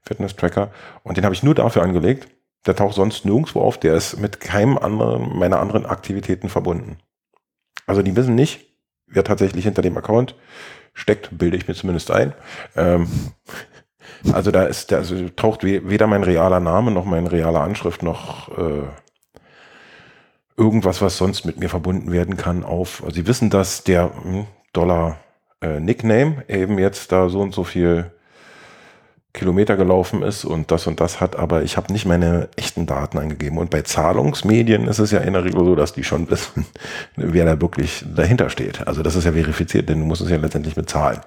Fitness-Tracker. 0.00 0.70
Und 1.02 1.18
den 1.18 1.24
habe 1.24 1.34
ich 1.34 1.42
nur 1.42 1.54
dafür 1.54 1.82
angelegt. 1.82 2.28
Der 2.64 2.74
taucht 2.74 2.94
sonst 2.94 3.26
nirgendwo 3.26 3.60
auf. 3.60 3.78
Der 3.78 3.94
ist 3.94 4.18
mit 4.18 4.40
keinem 4.40 4.78
anderen 4.78 5.36
meiner 5.38 5.60
anderen 5.60 5.84
Aktivitäten 5.84 6.48
verbunden. 6.48 6.96
Also 7.86 8.02
die 8.02 8.16
wissen 8.16 8.34
nicht, 8.34 8.75
wer 9.06 9.24
tatsächlich 9.24 9.64
hinter 9.64 9.82
dem 9.82 9.96
Account 9.96 10.34
steckt, 10.94 11.30
bilde 11.38 11.56
ich 11.56 11.68
mir 11.68 11.74
zumindest 11.74 12.10
ein. 12.10 12.34
Ähm, 12.76 13.08
also 14.32 14.50
da 14.50 14.64
ist, 14.64 14.92
da 14.92 14.98
also 14.98 15.28
taucht 15.30 15.64
we- 15.64 15.88
weder 15.88 16.06
mein 16.06 16.24
realer 16.24 16.60
Name 16.60 16.90
noch 16.90 17.04
meine 17.04 17.32
reale 17.32 17.60
Anschrift 17.60 18.02
noch 18.02 18.56
äh, 18.58 18.84
irgendwas, 20.56 21.02
was 21.02 21.18
sonst 21.18 21.44
mit 21.44 21.58
mir 21.58 21.68
verbunden 21.68 22.12
werden 22.12 22.36
kann, 22.36 22.64
auf. 22.64 23.02
Also 23.04 23.16
sie 23.16 23.26
wissen, 23.26 23.50
dass 23.50 23.84
der 23.84 24.10
hm, 24.22 24.46
Dollar 24.72 25.18
äh, 25.60 25.80
Nickname 25.80 26.44
eben 26.48 26.78
jetzt 26.78 27.12
da 27.12 27.28
so 27.28 27.40
und 27.40 27.54
so 27.54 27.64
viel 27.64 28.12
Kilometer 29.36 29.76
gelaufen 29.76 30.22
ist 30.22 30.44
und 30.44 30.70
das 30.72 30.86
und 30.88 30.98
das 31.00 31.20
hat, 31.20 31.36
aber 31.36 31.62
ich 31.62 31.76
habe 31.76 31.92
nicht 31.92 32.04
meine 32.06 32.48
echten 32.56 32.86
Daten 32.86 33.18
angegeben. 33.18 33.58
Und 33.58 33.70
bei 33.70 33.82
Zahlungsmedien 33.82 34.88
ist 34.88 34.98
es 34.98 35.12
ja 35.12 35.20
in 35.20 35.34
der 35.34 35.44
Regel 35.44 35.64
so, 35.64 35.76
dass 35.76 35.92
die 35.92 36.02
schon 36.02 36.28
wissen, 36.30 36.66
wer 37.16 37.44
da 37.44 37.60
wirklich 37.60 38.04
dahinter 38.14 38.50
steht. 38.50 38.86
Also 38.88 39.02
das 39.02 39.14
ist 39.14 39.24
ja 39.24 39.32
verifiziert, 39.32 39.88
denn 39.88 40.00
du 40.00 40.06
musst 40.06 40.22
es 40.22 40.30
ja 40.30 40.36
letztendlich 40.36 40.74
bezahlen. 40.74 41.20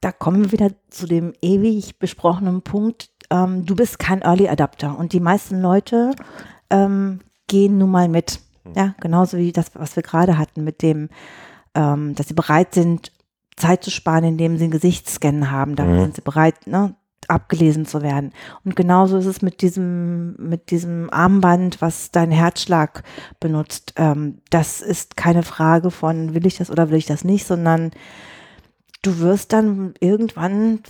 Da 0.00 0.10
kommen 0.10 0.44
wir 0.44 0.52
wieder 0.52 0.70
zu 0.90 1.06
dem 1.06 1.32
ewig 1.40 1.98
besprochenen 2.00 2.62
Punkt. 2.62 3.10
Ähm, 3.30 3.64
du 3.64 3.76
bist 3.76 4.00
kein 4.00 4.22
Early 4.22 4.48
Adapter 4.48 4.98
und 4.98 5.12
die 5.12 5.20
meisten 5.20 5.60
Leute 5.62 6.10
ähm, 6.70 7.20
gehen 7.46 7.78
nun 7.78 7.90
mal 7.90 8.08
mit. 8.08 8.40
Ja, 8.76 8.94
genauso 9.00 9.36
wie 9.38 9.52
das, 9.52 9.66
was 9.74 9.94
wir 9.96 10.02
gerade 10.02 10.38
hatten 10.38 10.64
mit 10.64 10.82
dem, 10.82 11.08
ähm, 11.74 12.14
dass 12.14 12.28
sie 12.28 12.34
bereit 12.34 12.74
sind, 12.74 13.12
Zeit 13.56 13.84
zu 13.84 13.90
sparen, 13.90 14.24
indem 14.24 14.56
sie 14.56 14.64
einen 14.64 14.70
Gesichtsscan 14.72 15.50
haben. 15.50 15.76
Da 15.76 15.84
Mhm. 15.84 16.00
sind 16.00 16.16
sie 16.16 16.22
bereit, 16.22 16.66
ne, 16.66 16.94
abgelesen 17.28 17.86
zu 17.86 18.02
werden. 18.02 18.32
Und 18.64 18.76
genauso 18.76 19.16
ist 19.16 19.26
es 19.26 19.42
mit 19.42 19.62
diesem, 19.62 20.34
mit 20.36 20.70
diesem 20.70 21.08
Armband, 21.10 21.80
was 21.80 22.10
deinen 22.10 22.32
Herzschlag 22.32 23.02
benutzt. 23.40 23.94
Ähm, 23.96 24.38
das 24.50 24.80
ist 24.80 25.16
keine 25.16 25.42
Frage 25.42 25.90
von, 25.90 26.34
will 26.34 26.46
ich 26.46 26.56
das 26.58 26.70
oder 26.70 26.90
will 26.90 26.98
ich 26.98 27.06
das 27.06 27.24
nicht, 27.24 27.46
sondern 27.46 27.90
du 29.02 29.18
wirst 29.18 29.52
dann 29.52 29.94
irgendwann 30.00 30.80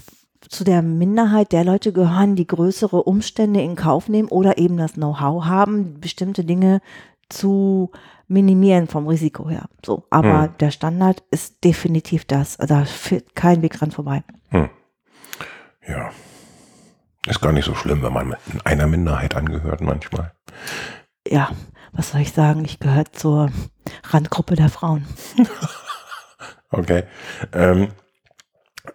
zu 0.48 0.64
der 0.64 0.82
Minderheit 0.82 1.52
der 1.52 1.64
Leute 1.64 1.92
gehören, 1.92 2.34
die 2.34 2.46
größere 2.46 3.02
Umstände 3.04 3.60
in 3.62 3.76
Kauf 3.76 4.08
nehmen 4.08 4.28
oder 4.28 4.58
eben 4.58 4.76
das 4.76 4.94
Know-how 4.94 5.44
haben, 5.44 6.00
bestimmte 6.00 6.44
Dinge 6.44 6.80
zu 7.28 7.90
minimieren 8.28 8.86
vom 8.88 9.06
Risiko 9.06 9.48
her. 9.48 9.66
So, 9.84 10.04
aber 10.10 10.44
Hm. 10.44 10.50
der 10.58 10.70
Standard 10.70 11.22
ist 11.30 11.62
definitiv 11.64 12.24
das. 12.24 12.58
Also 12.58 12.74
Da 12.74 12.84
führt 12.84 13.34
kein 13.34 13.62
Weg 13.62 13.74
dran 13.74 13.90
vorbei. 13.90 14.24
Ja. 15.86 16.10
Ist 17.26 17.40
gar 17.40 17.52
nicht 17.52 17.64
so 17.64 17.74
schlimm, 17.74 18.02
wenn 18.02 18.12
man 18.12 18.36
in 18.52 18.60
einer 18.62 18.86
Minderheit 18.86 19.34
angehört 19.36 19.80
manchmal. 19.80 20.32
Ja, 21.28 21.50
was 21.92 22.10
soll 22.10 22.20
ich 22.22 22.32
sagen? 22.32 22.64
Ich 22.64 22.80
gehöre 22.80 23.10
zur 23.12 23.50
Randgruppe 24.04 24.56
der 24.56 24.68
Frauen. 24.68 25.06
Okay. 26.72 27.04
Ähm, 27.52 27.88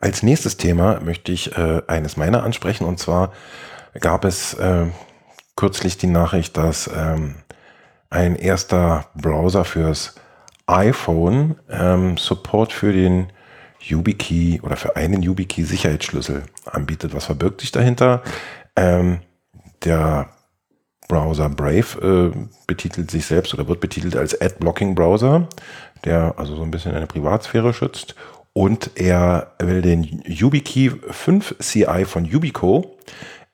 als 0.01 0.23
nächstes 0.23 0.57
Thema 0.57 0.99
möchte 0.99 1.31
ich 1.31 1.55
äh, 1.55 1.81
eines 1.87 2.17
meiner 2.17 2.43
ansprechen 2.43 2.85
und 2.85 2.99
zwar 2.99 3.31
gab 3.99 4.25
es 4.25 4.55
äh, 4.55 4.87
kürzlich 5.55 5.97
die 5.97 6.07
Nachricht, 6.07 6.57
dass 6.57 6.89
ähm, 6.93 7.35
ein 8.09 8.35
erster 8.35 9.05
Browser 9.15 9.63
fürs 9.63 10.15
iPhone 10.65 11.59
ähm, 11.69 12.17
Support 12.17 12.73
für 12.73 12.91
den 12.91 13.31
YubiKey 13.79 14.61
oder 14.61 14.75
für 14.75 14.95
einen 14.95 15.21
YubiKey 15.21 15.63
Sicherheitsschlüssel 15.63 16.43
anbietet. 16.65 17.13
Was 17.13 17.25
verbirgt 17.25 17.61
sich 17.61 17.71
dahinter? 17.71 18.23
Ähm, 18.75 19.19
der 19.83 20.29
Browser 21.07 21.49
Brave 21.49 22.33
äh, 22.35 22.47
betitelt 22.67 23.09
sich 23.11 23.25
selbst 23.25 23.53
oder 23.53 23.67
wird 23.67 23.79
betitelt 23.79 24.15
als 24.15 24.39
Ad-Blocking-Browser, 24.39 25.47
der 26.03 26.33
also 26.37 26.55
so 26.55 26.63
ein 26.63 26.71
bisschen 26.71 26.95
eine 26.95 27.07
Privatsphäre 27.07 27.73
schützt. 27.73 28.15
Und 28.53 28.91
er 28.95 29.53
will 29.59 29.81
den 29.81 30.03
YubiKey 30.25 30.91
5 31.11 31.55
CI 31.59 32.05
von 32.05 32.25
Yubico 32.25 32.97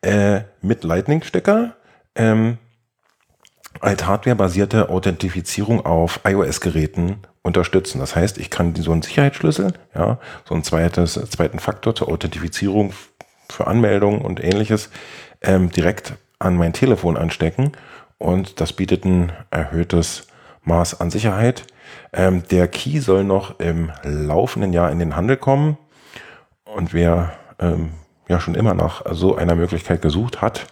äh, 0.01 0.41
mit 0.61 0.83
Lightning-Stecker 0.83 1.75
ähm, 2.15 2.57
als 3.79 4.05
hardwarebasierte 4.05 4.89
Authentifizierung 4.89 5.85
auf 5.85 6.21
iOS-Geräten 6.23 7.17
unterstützen. 7.43 7.99
Das 7.99 8.15
heißt, 8.15 8.37
ich 8.37 8.49
kann 8.49 8.73
so 8.75 8.91
einen 8.91 9.01
Sicherheitsschlüssel, 9.01 9.73
ja, 9.93 10.17
so 10.47 10.55
einen 10.55 10.63
zweites, 10.63 11.13
zweiten 11.13 11.59
Faktor 11.59 11.93
zur 11.93 12.09
Authentifizierung 12.09 12.93
für 13.49 13.67
Anmeldungen 13.67 14.21
und 14.21 14.43
ähnliches 14.43 14.89
ähm, 15.41 15.69
direkt 15.69 16.13
an 16.39 16.55
mein 16.55 16.73
Telefon 16.73 17.17
anstecken 17.17 17.73
und 18.17 18.61
das 18.61 18.73
bietet 18.73 19.05
ein 19.05 19.31
erhöhtes 19.51 20.27
Maß 20.63 21.01
an 21.01 21.11
Sicherheit. 21.11 21.65
Ähm, 22.13 22.43
der 22.49 22.67
Key 22.67 22.99
soll 22.99 23.25
noch 23.25 23.59
im 23.59 23.91
laufenden 24.03 24.73
Jahr 24.73 24.91
in 24.91 24.99
den 24.99 25.15
Handel 25.15 25.37
kommen 25.37 25.77
und 26.63 26.93
wer 26.93 27.33
ähm, 27.59 27.91
ja 28.27 28.39
schon 28.39 28.55
immer 28.55 28.73
nach 28.73 29.03
so 29.11 29.35
einer 29.35 29.55
Möglichkeit 29.55 30.01
gesucht 30.01 30.41
hat, 30.41 30.67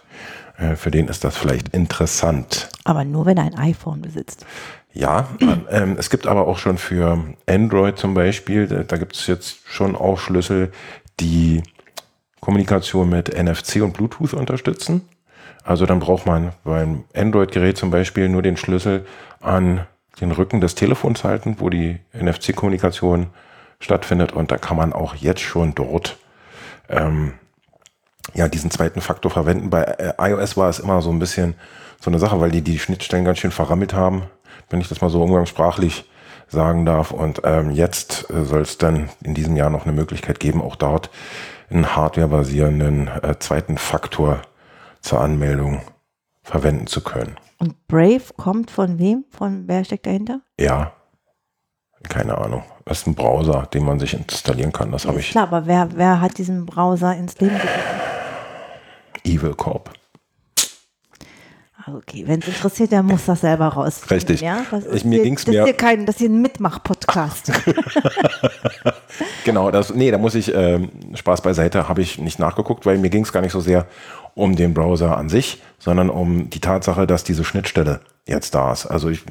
äh, 0.56 0.76
für 0.76 0.90
den 0.90 1.08
ist 1.08 1.24
das 1.24 1.36
vielleicht 1.36 1.68
interessant. 1.68 2.68
Aber 2.84 3.04
nur, 3.04 3.26
wenn 3.26 3.36
er 3.36 3.44
ein 3.44 3.58
iPhone 3.58 4.02
besitzt. 4.02 4.46
Ja, 4.94 5.28
ähm, 5.70 5.96
es 5.98 6.10
gibt 6.10 6.26
aber 6.26 6.46
auch 6.46 6.58
schon 6.58 6.76
für 6.76 7.18
Android 7.46 7.98
zum 7.98 8.14
Beispiel, 8.14 8.66
da, 8.66 8.82
da 8.82 8.96
gibt 8.96 9.16
es 9.16 9.26
jetzt 9.26 9.60
schon 9.66 9.96
auch 9.96 10.18
Schlüssel, 10.18 10.70
die 11.18 11.62
Kommunikation 12.40 13.08
mit 13.08 13.32
NFC 13.40 13.76
und 13.82 13.94
Bluetooth 13.94 14.34
unterstützen. 14.34 15.08
Also 15.64 15.86
dann 15.86 16.00
braucht 16.00 16.26
man 16.26 16.52
beim 16.64 17.04
Android-Gerät 17.14 17.78
zum 17.78 17.90
Beispiel 17.90 18.28
nur 18.28 18.42
den 18.42 18.56
Schlüssel 18.56 19.06
an 19.40 19.86
den 20.20 20.32
Rücken 20.32 20.60
des 20.60 20.74
Telefons 20.74 21.24
halten, 21.24 21.56
wo 21.58 21.70
die 21.70 22.00
NFC-Kommunikation 22.12 23.28
stattfindet. 23.78 24.32
Und 24.32 24.50
da 24.50 24.58
kann 24.58 24.76
man 24.76 24.92
auch 24.92 25.14
jetzt 25.14 25.40
schon 25.40 25.74
dort 25.74 26.18
ähm, 26.88 27.34
ja, 28.34 28.48
diesen 28.48 28.70
zweiten 28.70 29.00
Faktor 29.00 29.30
verwenden. 29.30 29.70
Bei 29.70 29.82
äh, 29.82 30.12
iOS 30.18 30.56
war 30.56 30.68
es 30.68 30.80
immer 30.80 31.00
so 31.00 31.10
ein 31.10 31.18
bisschen 31.18 31.54
so 32.00 32.10
eine 32.10 32.18
Sache, 32.18 32.40
weil 32.40 32.50
die 32.50 32.62
die 32.62 32.78
Schnittstellen 32.78 33.24
ganz 33.24 33.38
schön 33.38 33.52
verrammelt 33.52 33.94
haben, 33.94 34.24
wenn 34.70 34.80
ich 34.80 34.88
das 34.88 35.00
mal 35.00 35.10
so 35.10 35.22
umgangssprachlich 35.22 36.04
sagen 36.48 36.84
darf. 36.86 37.10
Und 37.10 37.42
ähm, 37.44 37.70
jetzt 37.70 38.30
äh, 38.30 38.44
soll 38.44 38.60
es 38.62 38.78
dann 38.78 39.08
in 39.22 39.34
diesem 39.34 39.56
Jahr 39.56 39.70
noch 39.70 39.84
eine 39.84 39.92
Möglichkeit 39.92 40.40
geben, 40.40 40.62
auch 40.62 40.76
dort 40.76 41.10
einen 41.70 41.96
hardwarebasierenden 41.96 43.08
äh, 43.08 43.38
zweiten 43.38 43.78
Faktor 43.78 44.42
zur 45.00 45.20
Anmeldung 45.20 45.80
verwenden 46.42 46.86
zu 46.86 47.02
können. 47.02 47.36
Und 47.58 47.86
Brave 47.86 48.22
kommt 48.36 48.70
von 48.70 48.98
wem? 48.98 49.24
Von 49.30 49.68
wer 49.68 49.84
steckt 49.84 50.06
dahinter? 50.06 50.40
Ja, 50.58 50.92
keine 52.08 52.36
Ahnung. 52.36 52.64
Das 52.84 53.00
ist 53.00 53.06
ein 53.06 53.14
Browser, 53.14 53.68
den 53.72 53.84
man 53.84 54.00
sich 54.00 54.14
installieren 54.14 54.72
kann. 54.72 54.90
Das 54.90 55.06
habe 55.06 55.20
ich. 55.20 55.30
Klar, 55.30 55.44
aber 55.44 55.66
wer, 55.66 55.88
wer 55.94 56.20
hat 56.20 56.38
diesen 56.38 56.66
Browser 56.66 57.14
ins 57.14 57.38
Leben 57.38 57.56
gerufen? 57.56 58.02
Evil 59.24 59.54
Corp. 59.54 59.92
Okay, 61.86 62.24
wenn 62.26 62.40
es 62.40 62.48
interessiert, 62.48 62.92
der 62.92 63.02
muss 63.02 63.24
das 63.26 63.40
selber 63.40 63.66
raus. 63.68 64.02
Richtig. 64.10 64.40
Ja, 64.40 64.64
das 64.70 64.84
Ich- 64.86 64.92
ist 64.92 65.04
mir 65.04 65.16
hier, 65.16 65.24
ging's 65.24 65.44
das 65.44 65.52
mehr- 65.52 65.62
ist 65.62 65.68
hier 65.68 65.76
kein, 65.76 66.06
das 66.06 66.16
ist 66.16 66.20
hier 66.20 66.28
ein 66.30 66.40
Mitmach-Podcast. 66.42 67.52
Genau, 69.44 69.70
das, 69.70 69.92
nee, 69.92 70.10
da 70.10 70.18
muss 70.18 70.34
ich 70.34 70.54
ähm, 70.54 70.88
Spaß 71.14 71.42
beiseite, 71.42 71.88
habe 71.88 72.00
ich 72.00 72.18
nicht 72.18 72.38
nachgeguckt, 72.38 72.86
weil 72.86 72.96
mir 72.98 73.10
ging 73.10 73.24
es 73.24 73.32
gar 73.32 73.40
nicht 73.42 73.52
so 73.52 73.60
sehr 73.60 73.86
um 74.34 74.56
den 74.56 74.72
Browser 74.72 75.16
an 75.16 75.28
sich, 75.28 75.60
sondern 75.78 76.08
um 76.10 76.48
die 76.48 76.60
Tatsache, 76.60 77.06
dass 77.06 77.24
diese 77.24 77.44
Schnittstelle 77.44 78.00
jetzt 78.26 78.54
da 78.54 78.72
ist. 78.72 78.86
Also 78.86 79.10
ich, 79.10 79.24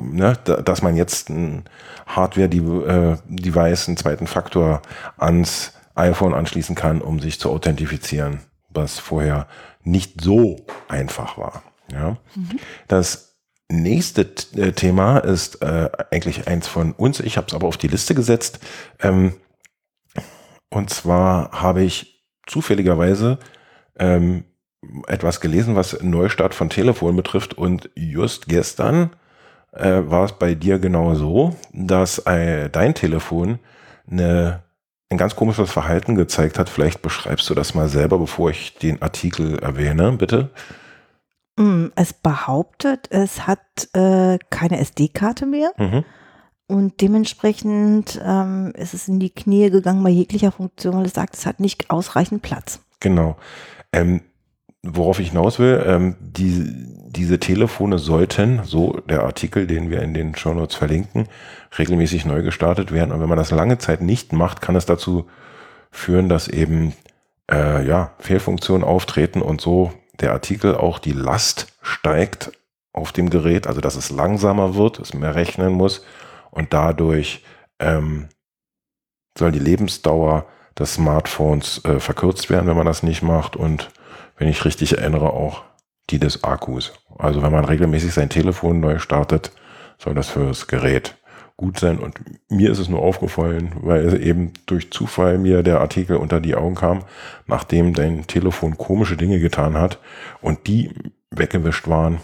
ne, 0.00 0.34
da- 0.44 0.60
dass 0.60 0.82
man 0.82 0.96
jetzt 0.96 1.30
ein 1.30 1.64
Hardware-Device, 2.06 3.88
einen 3.88 3.96
zweiten 3.96 4.26
Faktor 4.26 4.82
ans 5.16 5.72
iPhone 5.94 6.34
anschließen 6.34 6.74
kann, 6.76 7.00
um 7.00 7.18
sich 7.20 7.40
zu 7.40 7.50
authentifizieren, 7.50 8.40
was 8.70 8.98
vorher 8.98 9.46
nicht 9.82 10.20
so 10.20 10.56
einfach 10.88 11.38
war. 11.38 11.62
Ja. 11.92 12.16
Das 12.88 13.34
nächste 13.70 14.22
äh, 14.56 14.72
Thema 14.72 15.18
ist 15.18 15.62
äh, 15.62 15.90
eigentlich 16.10 16.48
eins 16.48 16.68
von 16.68 16.92
uns. 16.92 17.20
Ich 17.20 17.36
habe 17.36 17.46
es 17.48 17.54
aber 17.54 17.66
auf 17.66 17.76
die 17.76 17.88
Liste 17.88 18.14
gesetzt. 18.14 18.60
Ähm, 19.00 19.34
und 20.70 20.90
zwar 20.90 21.50
habe 21.52 21.82
ich 21.82 22.24
zufälligerweise 22.46 23.38
ähm, 23.98 24.44
etwas 25.06 25.40
gelesen, 25.40 25.76
was 25.76 26.02
Neustart 26.02 26.54
von 26.54 26.68
Telefon 26.68 27.16
betrifft. 27.16 27.54
Und 27.54 27.90
just 27.94 28.48
gestern 28.48 29.10
äh, 29.72 30.02
war 30.04 30.24
es 30.24 30.32
bei 30.32 30.54
dir 30.54 30.78
genau 30.78 31.14
so, 31.14 31.56
dass 31.72 32.18
äh, 32.26 32.68
dein 32.68 32.94
Telefon 32.94 33.58
eine, 34.10 34.62
ein 35.10 35.18
ganz 35.18 35.36
komisches 35.36 35.70
Verhalten 35.70 36.16
gezeigt 36.16 36.58
hat. 36.58 36.68
Vielleicht 36.68 37.02
beschreibst 37.02 37.48
du 37.48 37.54
das 37.54 37.74
mal 37.74 37.88
selber, 37.88 38.18
bevor 38.18 38.50
ich 38.50 38.76
den 38.76 39.00
Artikel 39.00 39.58
erwähne, 39.58 40.12
bitte. 40.12 40.50
Mm, 41.56 41.86
Es 41.94 42.12
behauptet, 42.12 43.08
es 43.10 43.46
hat 43.46 43.60
äh, 43.92 44.38
keine 44.50 44.78
SD-Karte 44.80 45.46
mehr 45.46 45.70
Mhm. 45.78 46.04
und 46.66 47.00
dementsprechend 47.00 48.20
ähm, 48.24 48.72
ist 48.76 48.94
es 48.94 49.06
in 49.08 49.20
die 49.20 49.30
Knie 49.30 49.70
gegangen 49.70 50.02
bei 50.02 50.10
jeglicher 50.10 50.50
Funktion, 50.52 50.96
weil 50.96 51.06
es 51.06 51.14
sagt, 51.14 51.34
es 51.34 51.46
hat 51.46 51.60
nicht 51.60 51.90
ausreichend 51.90 52.42
Platz. 52.42 52.80
Genau. 53.00 53.36
Ähm, 53.92 54.22
worauf 54.82 55.20
ich 55.20 55.28
hinaus 55.30 55.58
will, 55.58 55.82
ähm, 55.86 56.16
die, 56.20 56.64
diese 57.08 57.38
Telefone 57.38 57.98
sollten, 57.98 58.62
so 58.64 59.00
der 59.08 59.22
Artikel, 59.22 59.66
den 59.66 59.88
wir 59.90 60.02
in 60.02 60.12
den 60.12 60.34
Shownotes 60.34 60.74
verlinken, 60.76 61.28
regelmäßig 61.78 62.26
neu 62.26 62.42
gestartet 62.42 62.92
werden. 62.92 63.12
Und 63.12 63.20
wenn 63.20 63.28
man 63.28 63.38
das 63.38 63.50
lange 63.50 63.78
Zeit 63.78 64.00
nicht 64.02 64.32
macht, 64.32 64.60
kann 64.60 64.74
es 64.76 64.84
dazu 64.86 65.26
führen, 65.90 66.28
dass 66.28 66.48
eben 66.48 66.92
äh, 67.50 67.86
ja, 67.86 68.12
Fehlfunktionen 68.18 68.82
auftreten 68.84 69.40
und 69.40 69.60
so 69.60 69.92
der 70.20 70.32
Artikel 70.32 70.74
auch 70.74 70.98
die 70.98 71.12
Last 71.12 71.72
steigt 71.82 72.52
auf 72.92 73.12
dem 73.12 73.30
Gerät, 73.30 73.66
also 73.66 73.80
dass 73.80 73.96
es 73.96 74.10
langsamer 74.10 74.74
wird, 74.74 74.98
es 75.00 75.14
mehr 75.14 75.34
rechnen 75.34 75.72
muss 75.72 76.04
und 76.50 76.72
dadurch 76.72 77.44
ähm, 77.80 78.28
soll 79.36 79.50
die 79.52 79.58
Lebensdauer 79.58 80.46
des 80.78 80.94
Smartphones 80.94 81.84
äh, 81.84 81.98
verkürzt 82.00 82.50
werden, 82.50 82.68
wenn 82.68 82.76
man 82.76 82.86
das 82.86 83.02
nicht 83.02 83.22
macht 83.22 83.56
und 83.56 83.90
wenn 84.36 84.48
ich 84.48 84.64
richtig 84.64 84.98
erinnere 84.98 85.30
auch 85.30 85.62
die 86.10 86.18
des 86.18 86.44
Akkus. 86.44 86.92
Also 87.18 87.42
wenn 87.42 87.52
man 87.52 87.64
regelmäßig 87.64 88.12
sein 88.12 88.28
Telefon 88.28 88.80
neu 88.80 88.98
startet, 88.98 89.52
soll 89.98 90.14
das 90.14 90.28
für 90.28 90.46
das 90.46 90.66
Gerät 90.66 91.16
gut 91.56 91.78
sein. 91.78 91.98
Und 91.98 92.18
mir 92.48 92.70
ist 92.70 92.78
es 92.78 92.88
nur 92.88 93.00
aufgefallen, 93.02 93.72
weil 93.80 94.20
eben 94.22 94.52
durch 94.66 94.90
Zufall 94.90 95.38
mir 95.38 95.62
der 95.62 95.80
Artikel 95.80 96.16
unter 96.16 96.40
die 96.40 96.54
Augen 96.54 96.74
kam, 96.74 97.04
nachdem 97.46 97.94
dein 97.94 98.26
Telefon 98.26 98.76
komische 98.76 99.16
Dinge 99.16 99.38
getan 99.38 99.74
hat 99.78 99.98
und 100.40 100.66
die 100.66 100.90
weggewischt 101.30 101.88
waren 101.88 102.18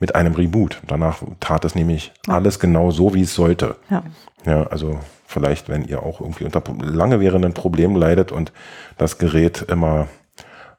mit 0.00 0.14
einem 0.16 0.34
Reboot. 0.34 0.82
Danach 0.88 1.22
tat 1.38 1.64
es 1.64 1.74
nämlich 1.76 2.12
Ja. 2.26 2.34
alles 2.34 2.58
genau 2.58 2.90
so, 2.90 3.14
wie 3.14 3.22
es 3.22 3.34
sollte. 3.34 3.76
Ja. 3.88 4.02
Ja, 4.44 4.64
also 4.64 4.98
vielleicht, 5.26 5.68
wenn 5.68 5.84
ihr 5.84 6.02
auch 6.02 6.20
irgendwie 6.20 6.44
unter 6.44 6.62
lange 6.80 7.20
währenden 7.20 7.54
Problemen 7.54 7.94
leidet 7.94 8.32
und 8.32 8.52
das 8.98 9.18
Gerät 9.18 9.62
immer 9.68 10.08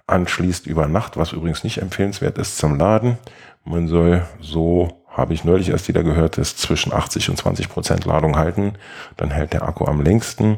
anschließt 0.07 0.67
über 0.67 0.87
Nacht, 0.87 1.15
was 1.15 1.31
übrigens 1.31 1.63
nicht 1.63 1.77
empfehlenswert 1.77 2.37
ist 2.37 2.57
zum 2.57 2.77
Laden. 2.77 3.17
Man 3.63 3.87
soll 3.87 4.23
so, 4.41 5.02
habe 5.13 5.33
ich 5.33 5.43
neulich 5.43 5.69
erst 5.69 5.87
wieder 5.87 6.03
gehört, 6.03 6.37
ist 6.37 6.59
zwischen 6.59 6.91
80 6.93 7.29
und 7.29 7.37
20 7.37 7.69
Prozent 7.69 8.05
Ladung 8.05 8.35
halten. 8.35 8.73
Dann 9.17 9.31
hält 9.31 9.53
der 9.53 9.63
Akku 9.63 9.85
am 9.85 10.01
längsten. 10.01 10.57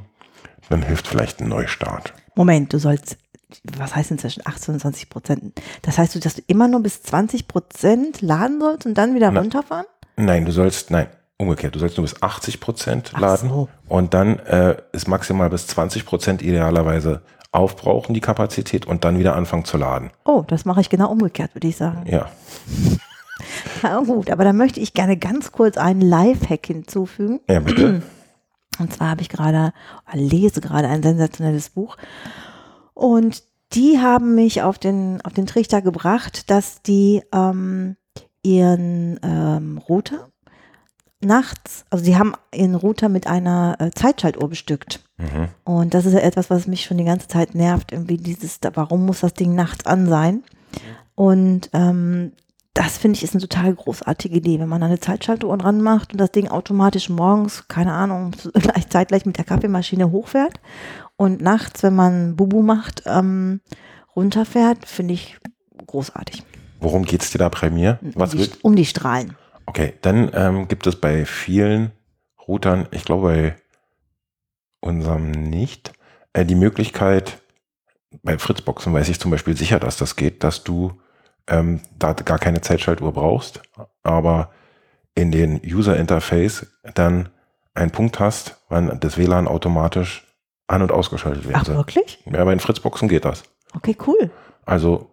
Dann 0.70 0.82
hilft 0.82 1.08
vielleicht 1.08 1.42
ein 1.42 1.50
Neustart. 1.50 2.14
Moment, 2.36 2.74
du 2.74 2.80
sollst, 2.80 3.18
was 3.78 3.96
heißt 3.96 4.12
inzwischen 4.12 4.42
28 4.46 5.10
Prozent? 5.10 5.62
Das 5.84 5.98
heißt, 5.98 6.16
du, 6.16 6.20
dass 6.20 6.36
du 6.36 6.42
immer 6.48 6.68
nur 6.68 6.82
bis 6.82 7.04
20 7.04 7.48
Prozent 7.48 8.22
laden 8.22 8.60
sollst 8.60 8.86
und 8.86 8.96
dann 8.98 9.14
wieder 9.14 9.30
Na. 9.32 9.42
runterfahren? 9.42 9.86
Nein, 10.18 10.46
du 10.46 10.52
sollst, 10.52 10.90
nein, 10.90 11.08
umgekehrt, 11.38 11.76
du 11.76 11.80
sollst 11.80 11.98
nur 11.98 12.06
bis 12.06 12.22
80 12.22 12.60
Prozent 12.60 13.12
laden. 13.20 13.50
so. 13.50 13.70
Und 13.88 14.14
dann 14.14 14.40
äh, 14.40 14.78
ist 14.94 15.08
maximal 15.08 15.50
bis 15.50 15.68
20 15.68 16.06
Prozent 16.06 16.42
idealerweise 16.42 17.22
aufbrauchen, 17.52 18.14
die 18.14 18.22
Kapazität, 18.22 18.86
und 18.86 19.06
dann 19.06 19.18
wieder 19.20 19.36
anfangen 19.36 19.66
zu 19.66 19.78
laden. 19.78 20.12
Oh, 20.26 20.44
das 20.48 20.66
mache 20.66 20.82
ich 20.82 20.90
genau 20.90 21.10
umgekehrt, 21.10 21.54
würde 21.56 21.68
ich 21.68 21.78
sagen. 21.78 22.04
Ja. 22.10 22.30
Ja, 23.84 24.00
gut, 24.06 24.30
aber 24.30 24.44
da 24.44 24.54
möchte 24.54 24.80
ich 24.80 24.94
gerne 24.94 25.18
ganz 25.18 25.52
kurz 25.52 25.78
einen 25.78 26.02
Lifehack 26.02 26.66
hinzufügen. 26.66 27.40
Ja, 27.50 27.60
bitte. 27.60 28.02
Und 28.80 28.94
zwar 28.94 29.10
habe 29.10 29.22
ich 29.22 29.30
gerade, 29.30 29.72
lese 30.12 30.60
gerade 30.60 30.88
ein 30.90 31.02
sensationelles 31.02 31.70
Buch. 31.70 31.96
Und 32.94 33.44
die 33.74 34.00
haben 34.00 34.36
mich 34.36 34.62
auf 34.62 34.78
den, 34.78 35.22
auf 35.22 35.34
den 35.34 35.46
Trichter 35.46 35.82
gebracht, 35.82 36.50
dass 36.50 36.82
die 36.82 37.22
ähm, 37.34 37.96
ihren 38.44 39.20
ähm, 39.24 39.78
Router 39.78 40.30
nachts, 41.22 41.86
also 41.90 42.04
sie 42.06 42.18
haben 42.18 42.34
ihren 42.54 42.76
Router 42.76 43.10
mit 43.10 43.28
einer 43.28 43.78
äh, 43.80 43.92
Zeitschaltuhr 43.92 44.50
bestückt. 44.50 45.04
Mhm. 45.18 45.50
Und 45.64 45.94
das 45.94 46.06
ist 46.06 46.14
ja 46.14 46.20
etwas, 46.20 46.50
was 46.50 46.68
mich 46.68 46.84
schon 46.84 46.98
die 46.98 47.04
ganze 47.04 47.28
Zeit 47.28 47.56
nervt, 47.56 47.92
irgendwie 47.92 48.18
dieses, 48.18 48.60
warum 48.74 49.06
muss 49.06 49.22
das 49.22 49.34
Ding 49.34 49.56
nachts 49.56 49.86
an 49.86 50.08
sein? 50.08 50.44
Und 51.16 51.70
ähm, 51.74 52.34
das 52.76 52.98
finde 52.98 53.18
ich 53.18 53.24
ist 53.24 53.34
eine 53.34 53.42
total 53.42 53.74
großartige 53.74 54.36
Idee, 54.36 54.60
wenn 54.60 54.68
man 54.68 54.84
eine 54.84 55.00
Zeitschaltuhr 55.00 55.58
dran 55.58 55.82
macht 55.82 56.12
und 56.12 56.20
das 56.20 56.32
Ding 56.32 56.50
automatisch 56.50 57.10
morgens, 57.10 57.68
keine 57.70 57.94
Ahnung, 57.94 58.32
gleich 58.54 58.90
zeitgleich 58.90 59.26
mit 59.26 59.38
der 59.38 59.46
Kaffeemaschine 59.46 60.12
hochfährt 60.12 60.60
und 61.16 61.42
nachts, 61.42 61.84
wenn 61.84 61.96
man 61.96 62.36
Bubu 62.36 62.62
macht, 62.62 63.04
ähm, 63.06 63.62
runterfährt, 64.14 64.86
finde 64.86 65.14
ich 65.14 65.38
großartig. 65.88 66.44
Worum 66.82 67.06
geht's 67.06 67.32
dir 67.32 67.38
da 67.38 67.50
bei 67.50 67.70
mir? 67.70 67.98
Was 68.14 68.34
um, 68.34 68.40
die, 68.40 68.46
wird? 68.46 68.64
um 68.64 68.76
die 68.76 68.86
Strahlen. 68.86 69.38
Okay, 69.66 69.94
dann 70.02 70.30
ähm, 70.34 70.68
gibt 70.68 70.86
es 70.86 71.00
bei 71.00 71.26
vielen 71.26 71.94
Routern, 72.46 72.88
ich 72.92 73.06
glaube 73.06 73.28
bei 73.28 73.56
unserem 74.82 75.32
nicht, 75.32 75.94
äh, 76.34 76.46
die 76.46 76.56
Möglichkeit, 76.56 77.40
bei 78.22 78.38
Fritzboxen 78.38 78.94
weiß 78.94 79.08
ich 79.08 79.20
zum 79.20 79.32
Beispiel 79.32 79.56
sicher, 79.56 79.80
dass 79.80 79.96
das 79.96 80.18
geht, 80.18 80.44
dass 80.44 80.66
du 80.66 80.92
ähm, 81.48 81.82
da 81.98 82.14
gar 82.14 82.40
keine 82.40 82.62
Zeitschaltuhr 82.62 83.12
brauchst, 83.14 83.62
aber 84.04 84.50
in 85.14 85.32
den 85.32 85.62
User 85.64 85.96
Interface 85.98 86.68
dann 86.96 87.30
einen 87.74 87.92
Punkt 87.92 88.20
hast, 88.20 88.58
wann 88.70 89.00
das 89.00 89.18
WLAN 89.18 89.48
automatisch 89.48 90.26
an- 90.68 90.82
und 90.82 90.92
ausgeschaltet 90.92 91.44
werden 91.46 91.58
Ach, 91.62 91.66
soll. 91.66 91.76
wirklich? 91.76 92.24
Ja, 92.26 92.44
bei 92.44 92.52
den 92.52 92.60
Fritzboxen 92.60 93.08
geht 93.08 93.26
das. 93.26 93.44
Okay, 93.76 93.96
cool. 94.08 94.32
Also 94.66 95.12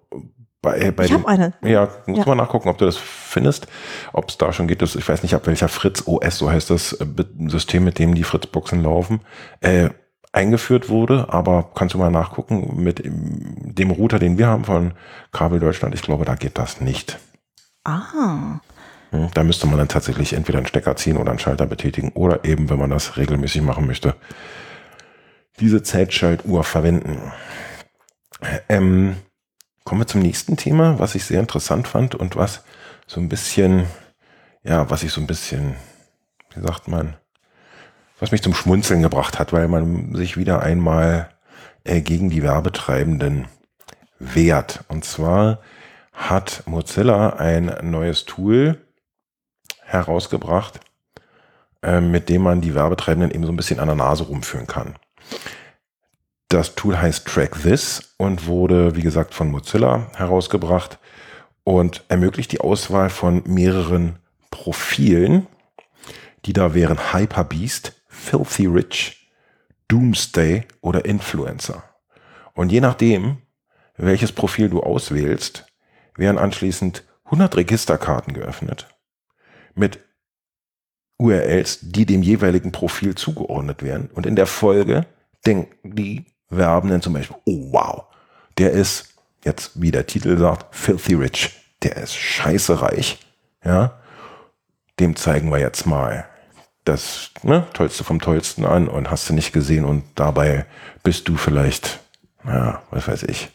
bei, 0.62 0.92
bei 0.92 1.04
ich 1.06 1.12
habe 1.12 1.26
eine. 1.26 1.54
ja, 1.62 1.88
muss 2.06 2.18
Ja. 2.18 2.24
mal 2.26 2.36
nachgucken, 2.36 2.68
ob 2.68 2.78
du 2.78 2.84
das 2.84 2.96
findest, 2.96 3.66
ob 4.12 4.28
es 4.28 4.38
da 4.38 4.52
schon 4.52 4.68
geht. 4.68 4.80
Das, 4.80 4.94
ich 4.94 5.06
weiß 5.08 5.22
nicht, 5.24 5.34
ab 5.34 5.46
welcher 5.46 5.68
Fritz 5.68 6.04
OS, 6.06 6.38
so 6.38 6.50
heißt 6.50 6.70
das 6.70 6.92
äh, 6.92 7.06
System, 7.48 7.82
mit 7.84 7.98
dem 7.98 8.14
die 8.14 8.22
Fritzboxen 8.24 8.82
laufen, 8.82 9.20
äh, 9.60 9.90
eingeführt 10.32 10.88
wurde. 10.88 11.26
Aber 11.32 11.70
kannst 11.74 11.94
du 11.94 11.98
mal 11.98 12.10
nachgucken 12.10 12.82
mit 12.82 13.02
dem 13.04 13.90
Router, 13.90 14.18
den 14.18 14.38
wir 14.38 14.46
haben 14.48 14.64
von 14.64 14.94
Kabel 15.32 15.60
Deutschland. 15.60 15.94
Ich 15.94 16.02
glaube, 16.02 16.24
da 16.24 16.34
geht 16.34 16.58
das 16.58 16.80
nicht. 16.80 17.18
Ah, 17.84 18.60
Hm, 19.10 19.28
Da 19.34 19.44
müsste 19.44 19.66
man 19.66 19.78
dann 19.78 19.88
tatsächlich 19.88 20.32
entweder 20.32 20.58
einen 20.58 20.66
Stecker 20.66 20.96
ziehen 20.96 21.16
oder 21.16 21.30
einen 21.30 21.38
Schalter 21.38 21.66
betätigen 21.66 22.10
oder 22.12 22.44
eben, 22.44 22.70
wenn 22.70 22.78
man 22.78 22.90
das 22.90 23.16
regelmäßig 23.16 23.62
machen 23.62 23.86
möchte, 23.86 24.14
diese 25.60 25.82
Zeitschaltuhr 25.82 26.64
verwenden. 26.64 27.32
Ähm, 28.68 29.16
kommen 29.84 30.00
wir 30.00 30.06
zum 30.06 30.22
nächsten 30.22 30.56
Thema, 30.56 30.98
was 30.98 31.14
ich 31.14 31.24
sehr 31.24 31.40
interessant 31.40 31.88
fand 31.88 32.14
und 32.14 32.36
was 32.36 32.64
so 33.06 33.20
ein 33.20 33.28
bisschen, 33.28 33.86
ja, 34.64 34.88
was 34.90 35.02
ich 35.02 35.12
so 35.12 35.20
ein 35.20 35.26
bisschen, 35.26 35.76
wie 36.54 36.60
sagt 36.60 36.88
man, 36.88 37.16
was 38.22 38.30
mich 38.30 38.42
zum 38.42 38.54
Schmunzeln 38.54 39.02
gebracht 39.02 39.40
hat, 39.40 39.52
weil 39.52 39.66
man 39.66 40.14
sich 40.14 40.36
wieder 40.36 40.62
einmal 40.62 41.28
äh, 41.82 42.02
gegen 42.02 42.30
die 42.30 42.44
Werbetreibenden 42.44 43.48
wehrt. 44.20 44.84
Und 44.86 45.04
zwar 45.04 45.58
hat 46.12 46.62
Mozilla 46.66 47.30
ein 47.30 47.74
neues 47.82 48.24
Tool 48.24 48.80
herausgebracht, 49.84 50.78
äh, 51.82 52.00
mit 52.00 52.28
dem 52.28 52.42
man 52.42 52.60
die 52.60 52.76
Werbetreibenden 52.76 53.32
eben 53.32 53.44
so 53.44 53.50
ein 53.50 53.56
bisschen 53.56 53.80
an 53.80 53.88
der 53.88 53.96
Nase 53.96 54.22
rumführen 54.22 54.68
kann. 54.68 54.94
Das 56.48 56.76
Tool 56.76 56.96
heißt 56.96 57.26
Track 57.26 57.60
This 57.60 58.14
und 58.18 58.46
wurde, 58.46 58.94
wie 58.94 59.02
gesagt, 59.02 59.34
von 59.34 59.50
Mozilla 59.50 60.06
herausgebracht 60.14 61.00
und 61.64 62.04
ermöglicht 62.06 62.52
die 62.52 62.60
Auswahl 62.60 63.10
von 63.10 63.42
mehreren 63.46 64.20
Profilen, 64.52 65.48
die 66.44 66.52
da 66.52 66.72
wären 66.72 67.12
Hyperbeast, 67.12 67.98
Filthy 68.22 68.66
Rich, 68.66 69.28
Doomsday 69.88 70.64
oder 70.80 71.04
Influencer. 71.04 71.82
Und 72.54 72.70
je 72.70 72.80
nachdem, 72.80 73.38
welches 73.96 74.32
Profil 74.32 74.70
du 74.70 74.80
auswählst, 74.80 75.66
werden 76.16 76.38
anschließend 76.38 77.04
100 77.24 77.56
Registerkarten 77.56 78.32
geöffnet 78.32 78.86
mit 79.74 79.98
URLs, 81.18 81.80
die 81.82 82.06
dem 82.06 82.22
jeweiligen 82.22 82.72
Profil 82.72 83.14
zugeordnet 83.14 83.82
werden. 83.82 84.08
Und 84.14 84.26
in 84.26 84.36
der 84.36 84.46
Folge 84.46 85.06
denken 85.44 85.94
die 85.96 86.26
Werbenden 86.48 87.02
zum 87.02 87.14
Beispiel, 87.14 87.36
oh 87.44 87.72
wow, 87.72 88.04
der 88.58 88.70
ist 88.70 89.14
jetzt, 89.44 89.80
wie 89.80 89.90
der 89.90 90.06
Titel 90.06 90.38
sagt, 90.38 90.74
filthy 90.74 91.14
rich. 91.14 91.50
Der 91.82 91.96
ist 91.96 92.14
scheiße 92.14 92.80
reich. 92.82 93.18
Ja. 93.64 94.00
Dem 95.00 95.16
zeigen 95.16 95.50
wir 95.50 95.58
jetzt 95.58 95.86
mal 95.86 96.28
das 96.84 97.30
ne, 97.42 97.66
Tollste 97.74 98.04
vom 98.04 98.20
Tollsten 98.20 98.64
an 98.64 98.88
und 98.88 99.10
hast 99.10 99.28
du 99.28 99.34
nicht 99.34 99.52
gesehen 99.52 99.84
und 99.84 100.04
dabei 100.14 100.66
bist 101.02 101.28
du 101.28 101.36
vielleicht, 101.36 102.00
ja, 102.44 102.82
was 102.90 103.06
weiß 103.08 103.22
ich, 103.24 103.50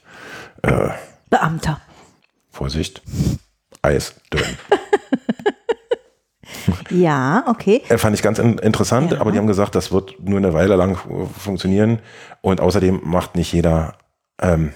äh, 0.64 0.90
Beamter. 1.30 1.82
Vorsicht, 2.52 3.02
Eis 3.82 4.16
dünn. 4.34 4.44
Ja, 6.90 7.44
okay. 7.48 7.82
Äh, 7.90 7.98
fand 7.98 8.16
ich 8.16 8.22
ganz 8.22 8.40
in 8.40 8.58
interessant, 8.58 9.12
Ja. 9.12 9.20
aber 9.22 9.32
die 9.32 9.38
haben 9.38 9.48
gesagt, 9.48 9.76
das 9.76 9.92
wird 9.92 10.16
nur 10.22 10.38
eine 10.38 10.54
Weile 10.54 10.76
lang 10.76 10.96
äh, 10.96 11.26
funktionieren 11.40 12.00
und 12.42 12.62
außerdem 12.62 13.02
macht 13.04 13.36
nicht 13.36 13.52
jeder 13.54 13.98
ähm, 14.42 14.74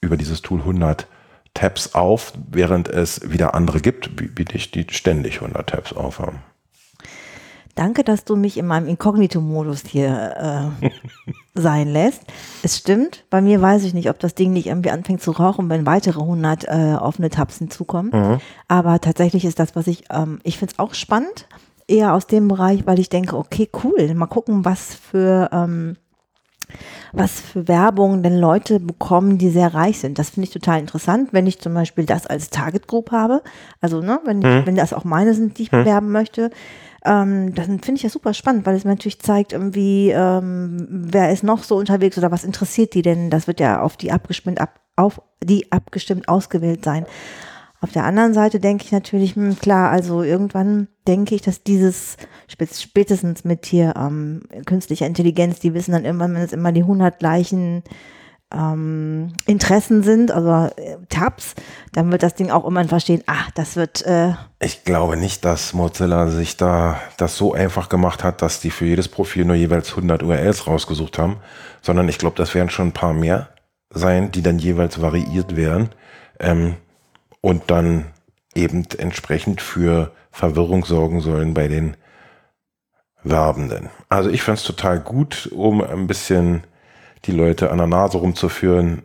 über 0.00 0.16
dieses 0.16 0.40
Tool 0.42 0.60
100 0.60 1.06
Tabs 1.54 1.94
auf, 1.94 2.32
während 2.50 2.88
es 2.88 3.30
wieder 3.30 3.54
andere 3.54 3.80
gibt, 3.80 4.18
wie, 4.20 4.30
wie 4.36 4.44
dich, 4.44 4.70
die 4.70 4.86
ständig 4.90 5.36
100 5.42 5.68
Tabs 5.68 5.92
aufhaben. 5.92 6.40
Danke, 7.78 8.02
dass 8.02 8.24
du 8.24 8.34
mich 8.34 8.58
in 8.58 8.66
meinem 8.66 8.88
Inkognito-Modus 8.88 9.84
hier 9.86 10.72
äh, 10.82 10.90
sein 11.54 11.86
lässt. 11.86 12.22
Es 12.64 12.76
stimmt, 12.76 13.24
bei 13.30 13.40
mir 13.40 13.62
weiß 13.62 13.84
ich 13.84 13.94
nicht, 13.94 14.10
ob 14.10 14.18
das 14.18 14.34
Ding 14.34 14.52
nicht 14.52 14.66
irgendwie 14.66 14.90
anfängt 14.90 15.22
zu 15.22 15.30
rauchen, 15.30 15.70
wenn 15.70 15.86
weitere 15.86 16.18
100 16.18 16.64
äh, 16.64 16.96
offene 17.00 17.30
Tabs 17.30 17.58
hinzukommen. 17.58 18.10
Aber 18.66 19.00
tatsächlich 19.00 19.44
ist 19.44 19.60
das, 19.60 19.76
was 19.76 19.86
ich, 19.86 20.06
ähm, 20.10 20.40
ich 20.42 20.58
finde 20.58 20.72
es 20.72 20.78
auch 20.80 20.92
spannend, 20.92 21.46
eher 21.86 22.14
aus 22.14 22.26
dem 22.26 22.48
Bereich, 22.48 22.84
weil 22.84 22.98
ich 22.98 23.10
denke, 23.10 23.36
okay, 23.36 23.68
cool, 23.84 24.12
mal 24.14 24.26
gucken, 24.26 24.64
was 24.64 24.96
für, 24.96 25.48
ähm, 25.52 25.96
was 27.12 27.40
für 27.40 27.68
Werbung 27.68 28.24
denn 28.24 28.40
Leute 28.40 28.80
bekommen, 28.80 29.38
die 29.38 29.50
sehr 29.50 29.72
reich 29.72 30.00
sind. 30.00 30.18
Das 30.18 30.30
finde 30.30 30.48
ich 30.48 30.52
total 30.52 30.80
interessant, 30.80 31.28
wenn 31.32 31.46
ich 31.46 31.60
zum 31.60 31.74
Beispiel 31.74 32.06
das 32.06 32.26
als 32.26 32.50
Target 32.50 32.88
Group 32.88 33.12
habe. 33.12 33.40
Also, 33.80 34.00
ne, 34.00 34.18
wenn, 34.24 34.38
ich, 34.42 34.66
wenn 34.66 34.74
das 34.74 34.92
auch 34.92 35.04
meine 35.04 35.32
sind, 35.34 35.58
die 35.58 35.62
ich 35.62 35.70
bewerben 35.70 36.10
möchte, 36.10 36.50
ähm, 37.04 37.54
dann 37.54 37.80
finde 37.80 37.94
ich 37.94 38.02
das 38.02 38.12
super 38.12 38.34
spannend, 38.34 38.66
weil 38.66 38.76
es 38.76 38.84
mir 38.84 38.90
natürlich 38.90 39.20
zeigt, 39.20 39.52
irgendwie, 39.52 40.10
ähm, 40.10 40.86
wer 40.90 41.32
ist 41.32 41.44
noch 41.44 41.62
so 41.62 41.76
unterwegs 41.76 42.18
oder 42.18 42.30
was 42.30 42.44
interessiert 42.44 42.94
die 42.94 43.02
denn? 43.02 43.30
Das 43.30 43.46
wird 43.46 43.60
ja 43.60 43.80
auf 43.80 43.96
die 43.96 44.10
abgestimmt, 44.10 44.60
ab, 44.60 44.80
auf 44.96 45.20
die 45.42 45.70
abgestimmt 45.70 46.28
ausgewählt 46.28 46.84
sein. 46.84 47.06
Auf 47.80 47.92
der 47.92 48.04
anderen 48.04 48.34
Seite 48.34 48.58
denke 48.58 48.84
ich 48.84 48.90
natürlich, 48.92 49.36
hm, 49.36 49.56
klar, 49.60 49.90
also 49.90 50.24
irgendwann 50.24 50.88
denke 51.06 51.36
ich, 51.36 51.42
dass 51.42 51.62
dieses 51.62 52.16
spät- 52.48 52.74
spätestens 52.74 53.44
mit 53.44 53.66
hier 53.66 53.94
ähm, 53.96 54.42
künstlicher 54.66 55.06
Intelligenz, 55.06 55.60
die 55.60 55.74
wissen 55.74 55.92
dann 55.92 56.04
irgendwann, 56.04 56.34
wenn 56.34 56.42
es 56.42 56.52
immer 56.52 56.72
die 56.72 56.82
100 56.82 57.20
gleichen 57.20 57.84
ähm, 58.52 59.34
Interessen 59.46 60.02
sind, 60.02 60.30
also 60.30 60.74
äh, 60.76 60.96
Tabs, 61.08 61.54
dann 61.92 62.10
wird 62.10 62.22
das 62.22 62.34
Ding 62.34 62.50
auch 62.50 62.64
irgendwann 62.64 62.88
verstehen, 62.88 63.22
ah, 63.26 63.46
das 63.54 63.76
wird 63.76 64.04
äh, 64.06 64.32
Ich 64.60 64.84
glaube 64.84 65.16
nicht, 65.16 65.44
dass 65.44 65.74
Mozilla 65.74 66.28
sich 66.28 66.56
da 66.56 66.98
das 67.18 67.36
so 67.36 67.52
einfach 67.52 67.88
gemacht 67.88 68.24
hat, 68.24 68.40
dass 68.40 68.60
die 68.60 68.70
für 68.70 68.86
jedes 68.86 69.08
Profil 69.08 69.44
nur 69.44 69.56
jeweils 69.56 69.90
100 69.90 70.22
URLs 70.22 70.66
rausgesucht 70.66 71.18
haben, 71.18 71.36
sondern 71.82 72.08
ich 72.08 72.18
glaube, 72.18 72.36
das 72.36 72.54
werden 72.54 72.70
schon 72.70 72.88
ein 72.88 72.92
paar 72.92 73.12
mehr 73.12 73.48
sein, 73.90 74.32
die 74.32 74.42
dann 74.42 74.58
jeweils 74.58 75.00
variiert 75.00 75.56
werden 75.56 75.90
ähm, 76.40 76.76
und 77.40 77.70
dann 77.70 78.06
eben 78.54 78.86
entsprechend 78.96 79.60
für 79.60 80.12
Verwirrung 80.30 80.84
sorgen 80.84 81.20
sollen 81.20 81.52
bei 81.52 81.68
den 81.68 81.96
Werbenden. 83.22 83.90
Also 84.08 84.30
ich 84.30 84.42
fand 84.42 84.58
es 84.58 84.64
total 84.64 85.00
gut, 85.00 85.50
um 85.52 85.82
ein 85.82 86.06
bisschen 86.06 86.62
die 87.24 87.32
Leute 87.32 87.70
an 87.70 87.78
der 87.78 87.86
Nase 87.86 88.18
rumzuführen, 88.18 89.02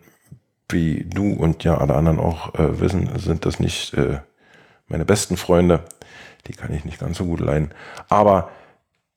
wie 0.70 1.06
du 1.06 1.34
und 1.34 1.64
ja 1.64 1.78
alle 1.78 1.96
anderen 1.96 2.20
auch 2.20 2.54
äh, 2.56 2.80
wissen, 2.80 3.10
sind 3.20 3.46
das 3.46 3.60
nicht 3.60 3.94
äh, 3.94 4.20
meine 4.88 5.06
besten 5.06 5.38
Freunde. 5.38 5.82
Die 6.48 6.54
kann 6.54 6.74
ich 6.74 6.84
nicht 6.86 7.00
ganz 7.00 7.18
so 7.18 7.26
gut 7.26 7.40
leiden. 7.40 7.72
Aber 8.10 8.50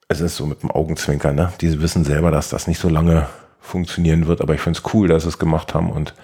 es 0.09 0.21
ist 0.21 0.37
so 0.37 0.47
mit 0.47 0.63
dem 0.63 0.71
Augenzwinkern, 0.71 1.35
ne? 1.35 1.53
Die 1.61 1.81
wissen 1.81 2.05
selber, 2.05 2.31
dass 2.31 2.49
das 2.51 2.67
nicht 2.69 2.79
so 2.81 2.89
lange 2.89 3.27
funktionieren 3.61 4.27
wird, 4.29 4.41
aber 4.41 4.55
ich 4.55 4.61
finde 4.61 4.79
es 4.79 4.95
cool, 4.95 5.09
dass 5.09 5.25
sie 5.25 5.29
es 5.29 5.39
gemacht 5.39 5.75
haben 5.75 5.91
und 5.91 6.15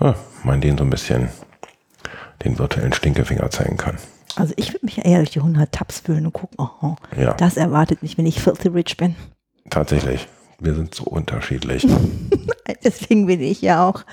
ja, 0.00 0.14
man 0.44 0.60
denen 0.60 0.78
so 0.78 0.84
ein 0.84 0.90
bisschen 0.90 1.28
den 2.44 2.56
virtuellen 2.58 2.92
Stinkefinger 2.92 3.50
zeigen 3.50 3.76
kann. 3.76 3.98
Also 4.36 4.54
ich 4.56 4.72
würde 4.72 4.86
mich 4.86 5.04
eher 5.04 5.18
durch 5.18 5.30
die 5.30 5.40
100 5.40 5.72
Tabs 5.72 5.98
fühlen 6.00 6.26
und 6.26 6.32
gucken, 6.32 6.56
oh, 6.58 6.94
Ja. 7.16 7.34
das 7.34 7.56
erwartet 7.56 8.02
mich, 8.02 8.16
wenn 8.16 8.26
ich 8.26 8.40
filthy 8.40 8.68
rich 8.68 8.96
bin. 8.96 9.16
Tatsächlich. 9.70 10.28
Wir 10.60 10.74
sind 10.74 10.94
so 10.94 11.04
unterschiedlich. 11.04 11.86
Deswegen 12.84 13.26
bin 13.26 13.40
ich 13.40 13.62
ja 13.62 13.88
auch 13.88 14.04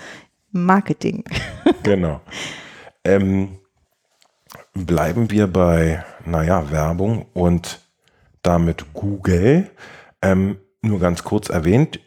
Marketing. 0.52 1.24
genau. 1.84 2.22
Ähm, 3.04 3.58
bleiben 4.74 5.32
wir 5.32 5.48
bei, 5.48 6.06
naja, 6.26 6.72
Werbung 6.72 7.26
und 7.34 7.80
damit 8.42 8.94
Google. 8.94 9.72
Ähm, 10.22 10.58
nur 10.82 11.00
ganz 11.00 11.24
kurz 11.24 11.50
erwähnt, 11.50 12.00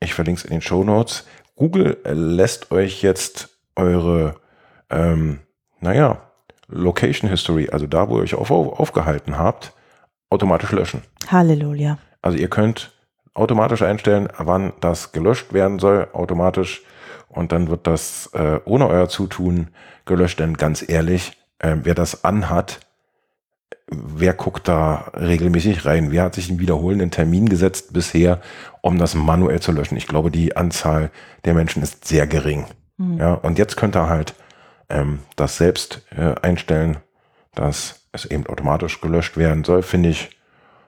ich 0.00 0.14
verlinke 0.14 0.40
es 0.40 0.44
in 0.44 0.50
den 0.50 0.60
Show 0.60 0.84
Notes. 0.84 1.24
Google 1.56 1.96
lässt 2.04 2.70
euch 2.70 3.02
jetzt 3.02 3.48
eure, 3.74 4.36
ähm, 4.90 5.40
naja, 5.80 6.30
Location 6.68 7.30
History, 7.30 7.70
also 7.70 7.86
da, 7.86 8.08
wo 8.08 8.18
ihr 8.18 8.22
euch 8.22 8.34
auf, 8.34 8.50
aufgehalten 8.50 9.38
habt, 9.38 9.72
automatisch 10.28 10.72
löschen. 10.72 11.02
Halleluja. 11.28 11.98
Also 12.20 12.36
ihr 12.36 12.48
könnt 12.48 12.92
automatisch 13.38 13.82
einstellen, 13.82 14.28
wann 14.36 14.72
das 14.80 15.12
gelöscht 15.12 15.52
werden 15.52 15.78
soll, 15.78 16.08
automatisch. 16.12 16.82
Und 17.28 17.52
dann 17.52 17.68
wird 17.68 17.86
das 17.86 18.30
äh, 18.34 18.60
ohne 18.64 18.88
euer 18.88 19.08
Zutun 19.08 19.68
gelöscht. 20.06 20.40
Denn 20.40 20.56
ganz 20.56 20.86
ehrlich, 20.88 21.36
äh, 21.58 21.76
wer 21.82 21.94
das 21.94 22.24
anhat, 22.24 22.80
wer 23.86 24.34
guckt 24.34 24.68
da 24.68 25.12
regelmäßig 25.14 25.84
rein? 25.84 26.10
Wer 26.10 26.24
hat 26.24 26.34
sich 26.34 26.48
einen 26.48 26.58
wiederholenden 26.58 27.10
Termin 27.10 27.48
gesetzt 27.48 27.92
bisher, 27.92 28.40
um 28.82 28.98
das 28.98 29.14
manuell 29.14 29.60
zu 29.60 29.72
löschen? 29.72 29.96
Ich 29.96 30.06
glaube, 30.06 30.30
die 30.30 30.56
Anzahl 30.56 31.10
der 31.44 31.54
Menschen 31.54 31.82
ist 31.82 32.06
sehr 32.06 32.26
gering. 32.26 32.66
Ja, 33.18 33.34
und 33.34 33.58
jetzt 33.58 33.76
könnt 33.76 33.96
ihr 33.96 34.08
halt 34.08 34.34
ähm, 34.88 35.20
das 35.36 35.56
selbst 35.56 36.02
äh, 36.16 36.34
einstellen, 36.42 36.96
dass 37.54 38.08
es 38.10 38.24
eben 38.24 38.46
automatisch 38.46 39.00
gelöscht 39.00 39.36
werden 39.36 39.62
soll. 39.62 39.82
Finde 39.82 40.08
ich 40.08 40.30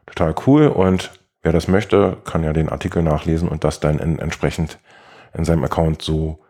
total 0.06 0.34
cool. 0.46 0.66
Und 0.66 1.12
wer 1.42 1.52
das 1.52 1.68
möchte, 1.68 2.18
kann 2.24 2.42
ja 2.42 2.52
den 2.52 2.68
Artikel 2.68 3.02
nachlesen 3.02 3.48
und 3.48 3.64
das 3.64 3.80
dann 3.80 3.98
in, 3.98 4.18
entsprechend 4.18 4.78
in 5.34 5.44
seinem 5.44 5.64
Account 5.64 6.02
so 6.02 6.40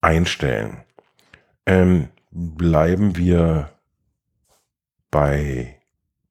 einstellen. 0.00 0.78
Ähm, 1.66 2.08
bleiben 2.30 3.16
wir 3.16 3.70
bei, 5.10 5.76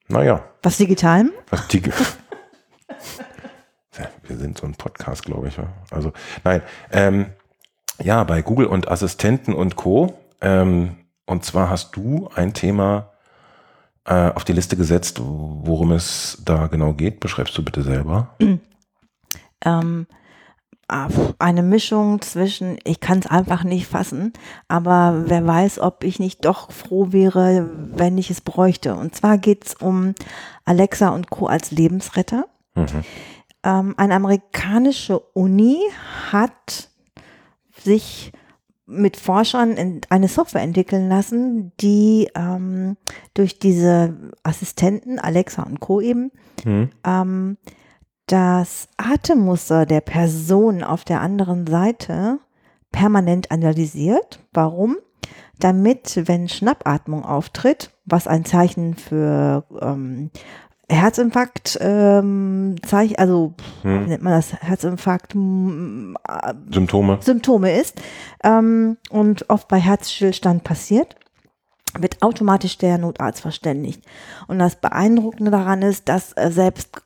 naja, 0.08 0.44
Was 0.64 0.78
Digitalem? 0.78 1.32
was 1.50 1.68
Ja, 3.98 4.08
wir 4.24 4.38
sind 4.38 4.58
so 4.58 4.66
ein 4.66 4.76
Podcast, 4.76 5.24
glaube 5.26 5.50
ich. 5.50 5.60
Also, 5.92 6.14
nein, 6.46 6.62
ähm, 6.92 7.26
ja, 8.02 8.24
bei 8.24 8.42
Google 8.42 8.68
und 8.68 8.90
Assistenten 8.90 9.54
und 9.54 9.76
Co. 9.76 10.18
Ähm, 10.40 10.96
und 11.26 11.44
zwar 11.44 11.70
hast 11.70 11.96
du 11.98 12.30
ein 12.34 12.54
Thema 12.54 13.12
äh, 14.10 14.32
auf 14.34 14.44
die 14.44 14.54
Liste 14.54 14.76
gesetzt, 14.76 15.22
worum 15.22 15.92
es 15.92 16.42
da 16.44 16.68
genau 16.68 16.94
geht. 16.94 17.20
Beschreibst 17.20 17.58
du 17.58 17.64
bitte 17.64 17.84
selber. 17.84 18.36
ähm, 19.66 20.08
eine 21.38 21.62
Mischung 21.62 22.20
zwischen, 22.22 22.80
ich 22.84 23.00
kann 23.00 23.20
es 23.20 23.28
einfach 23.28 23.64
nicht 23.64 23.86
fassen, 23.86 24.34
aber 24.68 25.26
wer 25.28 25.46
weiß, 25.46 25.78
ob 25.78 26.04
ich 26.04 26.18
nicht 26.18 26.44
doch 26.46 26.72
froh 26.72 27.12
wäre, 27.12 27.70
wenn 27.96 28.18
ich 28.18 28.32
es 28.32 28.42
bräuchte. 28.42 28.96
Und 28.96 29.14
zwar 29.14 29.38
geht 29.38 29.68
es 29.68 29.74
um 29.76 30.16
Alexa 30.66 31.10
und 31.10 31.30
Co. 31.30 31.46
als 31.46 31.70
Lebensretter. 31.70 32.48
Ähm, 33.64 33.94
eine 33.98 34.16
amerikanische 34.16 35.20
Uni 35.20 35.80
hat 36.32 36.90
sich 37.84 38.32
mit 38.90 39.18
Forschern 39.18 39.74
in 39.74 40.02
eine 40.10 40.28
Software 40.28 40.64
entwickeln 40.64 41.08
lassen, 41.08 41.72
die 41.80 42.30
ähm, 42.36 42.98
durch 43.34 43.60
diese 43.60 44.32
Assistenten, 44.44 45.20
Alexa 45.20 45.64
und 45.64 45.80
Co. 45.80 46.02
eben, 46.02 46.32
ähm, 47.06 47.58
das 48.26 48.88
Atemmuster 48.98 49.86
der 49.86 50.02
Person 50.02 50.84
auf 50.84 51.04
der 51.04 51.22
anderen 51.22 51.66
Seite 51.66 52.40
permanent 52.92 53.52
analysiert. 53.52 54.40
Warum? 54.54 54.98
Damit, 55.60 56.22
wenn 56.26 56.48
Schnappatmung 56.48 57.26
auftritt, 57.26 57.92
was 58.06 58.28
ein 58.28 58.46
Zeichen 58.46 58.96
für 58.96 59.66
ähm, 59.82 60.32
Herzinfarkt, 60.90 61.78
ähm, 61.82 62.76
Zeichen, 62.86 63.18
also 63.18 63.54
wie 63.84 63.90
nennt 63.90 64.24
man 64.24 64.34
das 64.34 64.54
Herzinfarkt, 64.54 65.36
äh, 65.36 66.54
Symptome. 66.72 67.20
Symptome 67.22 67.80
ist 67.80 68.02
ähm, 68.44 68.98
und 69.10 69.50
oft 69.50 69.68
bei 69.68 69.80
Herzstillstand 69.80 70.64
passiert, 70.64 71.16
wird 71.98 72.22
automatisch 72.22 72.78
der 72.78 72.98
Notarzt 72.98 73.42
verständigt. 73.42 74.04
Und 74.48 74.60
das 74.60 74.78
Beeindruckende 74.78 75.52
daran 75.52 75.84
ist, 75.84 76.10
dass 76.10 76.34
äh, 76.34 76.50
selbst 76.50 77.04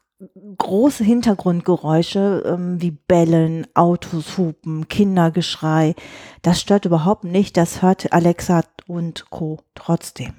große 0.57 1.03
Hintergrundgeräusche 1.03 2.43
ähm, 2.45 2.81
wie 2.81 2.91
Bellen, 2.91 3.67
Autos 3.73 4.37
hupen, 4.37 4.87
Kindergeschrei. 4.87 5.95
Das 6.41 6.61
stört 6.61 6.85
überhaupt 6.85 7.23
nicht. 7.23 7.57
Das 7.57 7.81
hört 7.81 8.13
Alexa 8.13 8.63
und 8.87 9.29
Co. 9.29 9.59
trotzdem. 9.75 10.33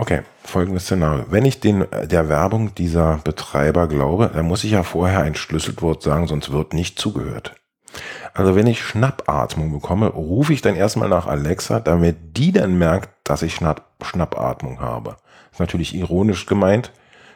Okay, 0.00 0.22
folgendes 0.44 0.84
Szenario. 0.84 1.24
Wenn 1.28 1.44
ich 1.44 1.58
den, 1.58 1.84
der 2.04 2.28
Werbung 2.28 2.72
dieser 2.76 3.18
Betreiber 3.24 3.88
glaube, 3.88 4.30
dann 4.32 4.46
muss 4.46 4.62
ich 4.62 4.70
ja 4.70 4.84
vorher 4.84 5.22
ein 5.22 5.34
Schlüsselwort 5.34 6.04
sagen, 6.04 6.28
sonst 6.28 6.52
wird 6.52 6.72
nicht 6.72 7.00
zugehört. 7.00 7.56
Also 8.32 8.54
wenn 8.54 8.68
ich 8.68 8.80
Schnappatmung 8.80 9.72
bekomme, 9.72 10.06
rufe 10.06 10.52
ich 10.52 10.62
dann 10.62 10.76
erstmal 10.76 11.08
nach 11.08 11.26
Alexa, 11.26 11.80
damit 11.80 12.36
die 12.36 12.52
dann 12.52 12.78
merkt, 12.78 13.08
dass 13.24 13.42
ich 13.42 13.56
Schnapp, 13.56 13.86
Schnappatmung 14.00 14.78
habe. 14.78 15.16
Ist 15.50 15.58
natürlich 15.58 15.96
ironisch 15.96 16.46
gemeint. 16.46 16.92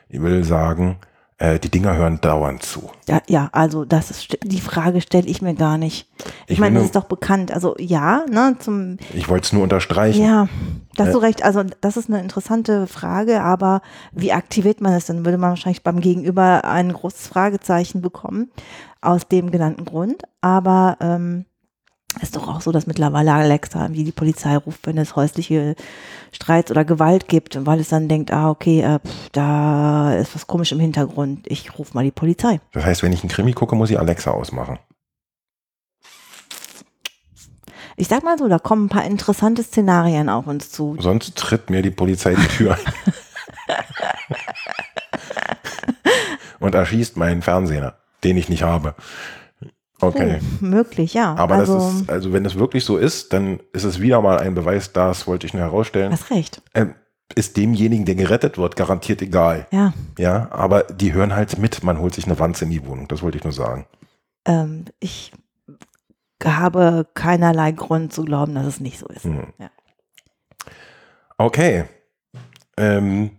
Ich 0.09 0.22
will 0.22 0.44
sagen, 0.44 0.98
äh, 1.42 1.59
die 1.59 1.70
Dinger 1.70 1.96
hören 1.96 2.20
dauernd 2.20 2.62
zu. 2.62 2.90
Ja, 3.09 3.20
ja 3.28 3.48
also 3.52 3.85
das 3.85 4.11
ist 4.12 4.38
die 4.44 4.61
Frage 4.61 5.00
stelle 5.00 5.26
ich 5.26 5.42
mir 5.42 5.55
gar 5.55 5.76
nicht. 5.76 6.09
Ich, 6.46 6.52
Ich 6.55 6.59
meine, 6.61 6.76
das 6.76 6.85
ist 6.87 6.94
doch 6.96 7.05
bekannt. 7.05 7.50
Also 7.50 7.74
ja, 7.78 8.24
ne, 8.31 8.55
zum 8.61 8.96
Ich 9.12 9.28
wollte 9.28 9.46
es 9.46 9.52
nur 9.52 9.64
unterstreichen. 9.64 10.24
ja, 10.24 10.48
da 10.94 11.05
hast 11.05 11.11
Äh. 11.11 11.12
du 11.14 11.18
recht. 11.18 11.44
Also 11.44 11.64
das 11.81 11.96
ist 11.96 12.09
eine 12.09 12.20
interessante 12.20 12.87
Frage, 12.87 13.42
aber 13.42 13.83
wie 14.12 14.33
aktiviert 14.33 14.81
man 14.81 14.92
es? 14.92 15.07
Dann 15.07 15.24
würde 15.24 15.37
man 15.38 15.50
wahrscheinlich 15.50 15.83
beim 15.83 16.00
Gegenüber 16.00 16.64
ein 16.64 16.92
großes 16.92 17.26
Fragezeichen 17.26 18.02
bekommen 18.02 18.50
aus 19.00 19.26
dem 19.26 19.50
genannten 19.50 19.85
Grund. 19.85 20.22
Aber 20.42 20.96
ähm, 21.00 21.44
ist 22.20 22.37
doch 22.37 22.48
auch 22.48 22.61
so, 22.61 22.72
dass 22.72 22.87
mittlerweile 22.87 23.33
Alexa 23.33 23.88
wie 23.92 24.05
die 24.05 24.12
Polizei 24.12 24.57
ruft, 24.57 24.87
wenn 24.87 24.98
es 24.98 25.16
häusliche 25.16 25.75
Streits 26.33 26.70
oder 26.70 26.85
Gewalt 26.85 27.29
gibt, 27.29 27.64
weil 27.64 27.81
es 27.81 27.88
dann 27.88 28.09
denkt, 28.09 28.33
ah 28.33 28.51
okay, 28.51 28.83
äh, 28.83 28.98
pff, 28.98 29.31
da 29.33 30.14
ist 30.14 30.35
was 30.35 30.46
komisch 30.46 30.72
im 30.72 30.81
Hintergrund. 30.81 31.46
Ich 31.46 31.79
rufe 31.79 31.94
mal 31.94 32.05
die 32.05 32.11
Polizei. 32.11 32.61
Das 32.72 32.85
heißt, 32.85 33.03
wenn 33.03 33.12
ich 33.12 33.22
einen 33.22 33.31
Krimi 33.31 33.53
gucke, 33.53 33.77
muss 33.77 33.90
ich 33.90 33.98
Alexa 33.98 34.31
ausmachen. 34.31 34.79
Ich 37.96 38.09
sag 38.09 38.25
mal 38.25 38.38
so, 38.38 38.48
da 38.48 38.59
kommen 38.59 38.87
ein 38.87 38.88
paar 38.88 39.05
interessante 39.05 39.62
Szenarien 39.62 40.29
auf 40.29 40.46
uns 40.46 40.70
zu. 40.70 40.96
Sonst 40.98 41.37
tritt 41.37 41.70
mir 41.70 41.83
die 41.83 41.90
Polizei 41.90 42.35
die 42.35 42.48
Tür 42.48 42.75
ein. 42.75 42.81
Und 46.59 46.75
erschießt 46.75 47.16
meinen 47.16 47.42
Fernseher, 47.42 47.98
den 48.25 48.37
ich 48.37 48.48
nicht 48.48 48.62
habe. 48.62 48.94
Okay. 50.02 50.40
Oh, 50.40 50.64
möglich, 50.64 51.14
ja. 51.14 51.34
Aber 51.36 51.54
also, 51.56 51.74
das 51.74 51.94
ist, 51.94 52.10
also 52.10 52.32
wenn 52.32 52.44
es 52.44 52.56
wirklich 52.58 52.84
so 52.84 52.96
ist, 52.96 53.32
dann 53.32 53.60
ist 53.72 53.84
es 53.84 54.00
wieder 54.00 54.20
mal 54.20 54.38
ein 54.38 54.54
Beweis, 54.54 54.92
das 54.92 55.26
wollte 55.26 55.46
ich 55.46 55.54
nur 55.54 55.62
herausstellen. 55.62 56.12
hast 56.12 56.30
recht. 56.30 56.60
Ähm, 56.74 56.94
ist 57.34 57.56
demjenigen, 57.56 58.04
der 58.04 58.14
gerettet 58.14 58.58
wird, 58.58 58.76
garantiert 58.76 59.22
egal. 59.22 59.66
Ja, 59.70 59.94
Ja, 60.18 60.48
aber 60.50 60.82
die 60.82 61.12
hören 61.14 61.34
halt 61.34 61.56
mit, 61.58 61.82
man 61.82 61.98
holt 61.98 62.14
sich 62.14 62.26
eine 62.26 62.38
Wanze 62.38 62.64
in 62.64 62.70
die 62.70 62.84
Wohnung, 62.84 63.08
das 63.08 63.22
wollte 63.22 63.38
ich 63.38 63.44
nur 63.44 63.52
sagen. 63.54 63.86
ähm, 64.44 64.84
ich 65.00 65.32
habe 66.44 67.06
keinerlei 67.14 67.70
Grund 67.70 68.12
zu 68.12 68.24
glauben, 68.24 68.54
dass 68.56 68.66
es 68.66 68.80
nicht 68.80 68.98
so 68.98 69.06
ist. 69.06 69.24
Hm. 69.24 69.52
Ja. 69.58 69.70
Okay. 71.38 71.84
Ähm, 72.76 73.30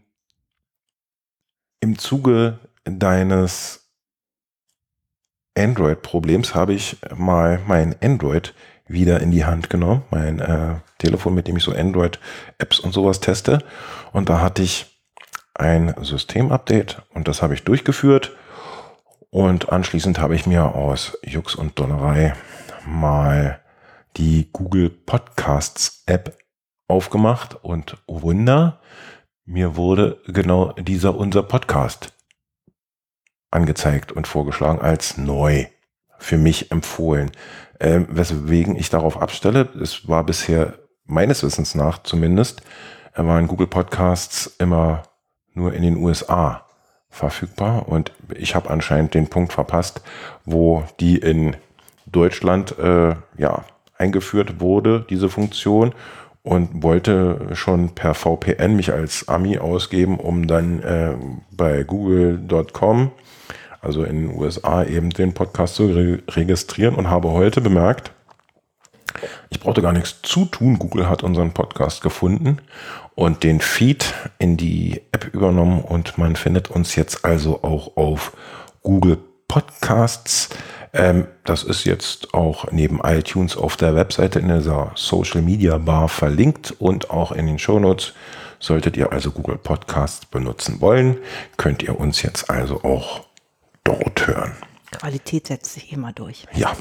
Im 1.82 1.98
Zuge 1.98 2.60
deines 2.86 3.83
Android-Problems 5.56 6.56
habe 6.56 6.74
ich 6.74 6.98
mal 7.16 7.60
mein 7.68 7.96
Android 8.02 8.54
wieder 8.88 9.22
in 9.22 9.32
die 9.32 9.46
Hand 9.46 9.70
genommen, 9.70 10.04
mein 10.12 10.40
äh, 10.40 10.76
Telefon, 10.98 11.34
mit 11.34 11.48
dem 11.48 11.58
ich 11.58 11.64
so 11.64 11.74
Android-Apps 11.74 12.80
und 12.80 12.94
sowas 12.94 13.20
teste. 13.20 13.60
Und 14.12 14.30
da 14.30 14.42
hatte 14.42 14.62
ich 14.62 15.02
ein 15.54 15.94
Systemupdate 16.02 17.02
und 17.14 17.28
das 17.28 17.42
habe 17.42 17.54
ich 17.54 17.64
durchgeführt. 17.64 18.36
Und 19.30 19.70
anschließend 19.70 20.20
habe 20.20 20.36
ich 20.36 20.46
mir 20.46 20.76
aus 20.76 21.18
Jux 21.24 21.56
und 21.56 21.80
Donnerei 21.80 22.34
mal 22.86 23.60
die 24.18 24.50
Google 24.52 24.90
Podcasts 24.90 26.04
App 26.06 26.38
aufgemacht 26.88 27.64
und 27.64 27.98
Wunder, 28.08 28.80
mir 29.46 29.76
wurde 29.76 30.22
genau 30.28 30.74
dieser 30.74 31.16
unser 31.16 31.44
Podcast 31.44 32.14
angezeigt 33.54 34.12
und 34.12 34.28
vorgeschlagen 34.28 34.80
als 34.80 35.18
neu 35.18 35.66
für 36.18 36.38
mich 36.38 36.72
empfohlen. 36.72 37.32
Ähm, 37.80 38.08
weswegen 38.10 38.76
ich 38.76 38.90
darauf 38.90 39.22
abstelle, 39.22 39.70
es 39.82 40.08
war 40.08 40.24
bisher 40.24 40.76
meines 41.06 41.44
Wissens 41.44 41.76
nach 41.76 42.04
zumindest, 42.04 42.62
äh, 43.16 43.24
waren 43.24 43.48
Google 43.48 43.68
Podcasts 43.68 44.56
immer 44.60 45.04
nur 45.54 45.74
in 45.74 45.84
den 45.84 45.98
USA 45.98 46.66
verfügbar 47.10 47.88
und 47.88 48.12
ich 48.34 48.56
habe 48.56 48.70
anscheinend 48.70 49.14
den 49.14 49.28
Punkt 49.28 49.54
verpasst, 49.54 50.02
wo 50.46 50.84
die 51.00 51.18
in 51.18 51.56
Deutschland 52.08 52.78
äh, 52.80 53.16
ja 53.38 53.66
eingeführt 53.98 54.60
wurde, 54.60 55.06
diese 55.10 55.30
Funktion 55.30 55.94
und 56.42 56.84
wollte 56.84 57.50
schon 57.54 57.96
per 57.96 58.14
VPN 58.14 58.76
mich 58.76 58.92
als 58.92 59.28
Ami 59.28 59.58
ausgeben, 59.58 60.20
um 60.20 60.48
dann 60.48 60.82
äh, 60.82 61.16
bei 61.52 61.84
google.com, 61.84 63.12
also 63.84 64.04
in 64.04 64.28
den 64.28 64.38
USA, 64.38 64.84
eben 64.84 65.10
den 65.10 65.34
Podcast 65.34 65.76
zu 65.76 65.88
re 65.88 66.20
registrieren 66.30 66.96
und 66.96 67.10
habe 67.10 67.32
heute 67.32 67.62
bemerkt, 67.62 68.12
ich 69.50 69.60
brauchte 69.60 69.82
gar 69.82 69.94
nichts 69.94 70.22
zu 70.22 70.46
tun. 70.46 70.80
Google 70.80 71.10
hat 71.10 71.24
unseren 71.24 71.54
Podcast 71.54 72.02
gefunden 72.02 72.60
und 73.16 73.44
den 73.44 73.62
Feed 73.62 74.14
in 74.40 74.58
die 74.58 75.02
App 75.12 75.34
übernommen 75.34 75.82
und 75.82 76.18
man 76.18 76.36
findet 76.36 76.70
uns 76.70 76.96
jetzt 76.96 77.26
also 77.26 77.64
auch 77.64 77.96
auf 77.98 78.36
Google 78.82 79.18
Podcasts. 79.48 80.50
Ähm, 80.94 81.28
das 81.44 81.64
ist 81.64 81.86
jetzt 81.86 82.34
auch 82.34 82.72
neben 82.72 83.00
iTunes 83.04 83.56
auf 83.56 83.78
der 83.78 83.96
Webseite 83.96 84.40
in 84.40 84.50
dieser 84.50 84.92
Social 84.96 85.42
Media 85.42 85.78
Bar 85.78 86.10
verlinkt 86.10 86.74
und 86.80 87.10
auch 87.10 87.32
in 87.32 87.46
den 87.46 87.60
Show 87.60 87.80
Notes. 87.80 88.14
Solltet 88.60 88.96
ihr 88.96 89.12
also 89.12 89.32
Google 89.32 89.58
Podcasts 89.58 90.26
benutzen 90.26 90.80
wollen, 90.80 91.18
könnt 91.58 91.84
ihr 91.84 92.00
uns 92.00 92.22
jetzt 92.22 92.50
also 92.50 92.84
auch 92.84 93.26
dort 93.84 94.28
hören. 94.28 94.54
Qualität 94.92 95.48
setzt 95.48 95.74
sich 95.74 95.92
immer 95.92 96.14
durch. 96.14 96.46
Ja. 96.54 96.76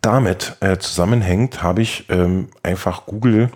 Damit 0.00 0.56
äh, 0.60 0.78
zusammenhängt 0.78 1.62
habe 1.62 1.82
ich 1.82 2.08
ähm, 2.08 2.48
einfach 2.62 3.06
Google 3.06 3.50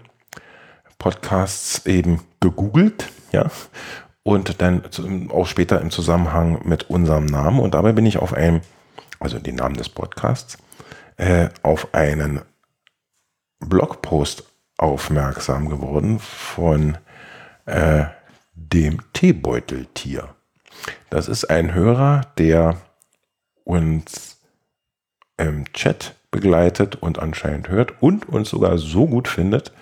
Podcasts 0.98 1.84
eben 1.86 2.20
gegoogelt, 2.40 3.10
ja, 3.32 3.50
und 4.22 4.62
dann 4.62 4.82
auch 5.30 5.46
später 5.46 5.80
im 5.80 5.90
Zusammenhang 5.90 6.60
mit 6.64 6.88
unserem 6.88 7.26
Namen. 7.26 7.60
Und 7.60 7.74
dabei 7.74 7.92
bin 7.92 8.06
ich 8.06 8.18
auf 8.18 8.32
einen, 8.32 8.62
also 9.20 9.38
den 9.38 9.56
Namen 9.56 9.76
des 9.76 9.90
Podcasts, 9.90 10.56
äh, 11.16 11.50
auf 11.62 11.94
einen 11.94 12.40
Blogpost 13.60 14.44
aufmerksam 14.78 15.68
geworden 15.68 16.18
von 16.18 16.98
äh, 17.66 18.04
dem 18.54 19.00
Teebeuteltier. 19.12 20.34
Das 21.10 21.28
ist 21.28 21.44
ein 21.50 21.74
Hörer, 21.74 22.22
der 22.38 22.76
uns 23.64 24.40
im 25.36 25.72
Chat 25.72 26.14
begleitet 26.30 26.96
und 26.96 27.18
anscheinend 27.18 27.68
hört 27.68 28.02
und 28.02 28.28
uns 28.28 28.50
sogar 28.50 28.78
so 28.78 29.06
gut 29.06 29.28
findet, 29.28 29.72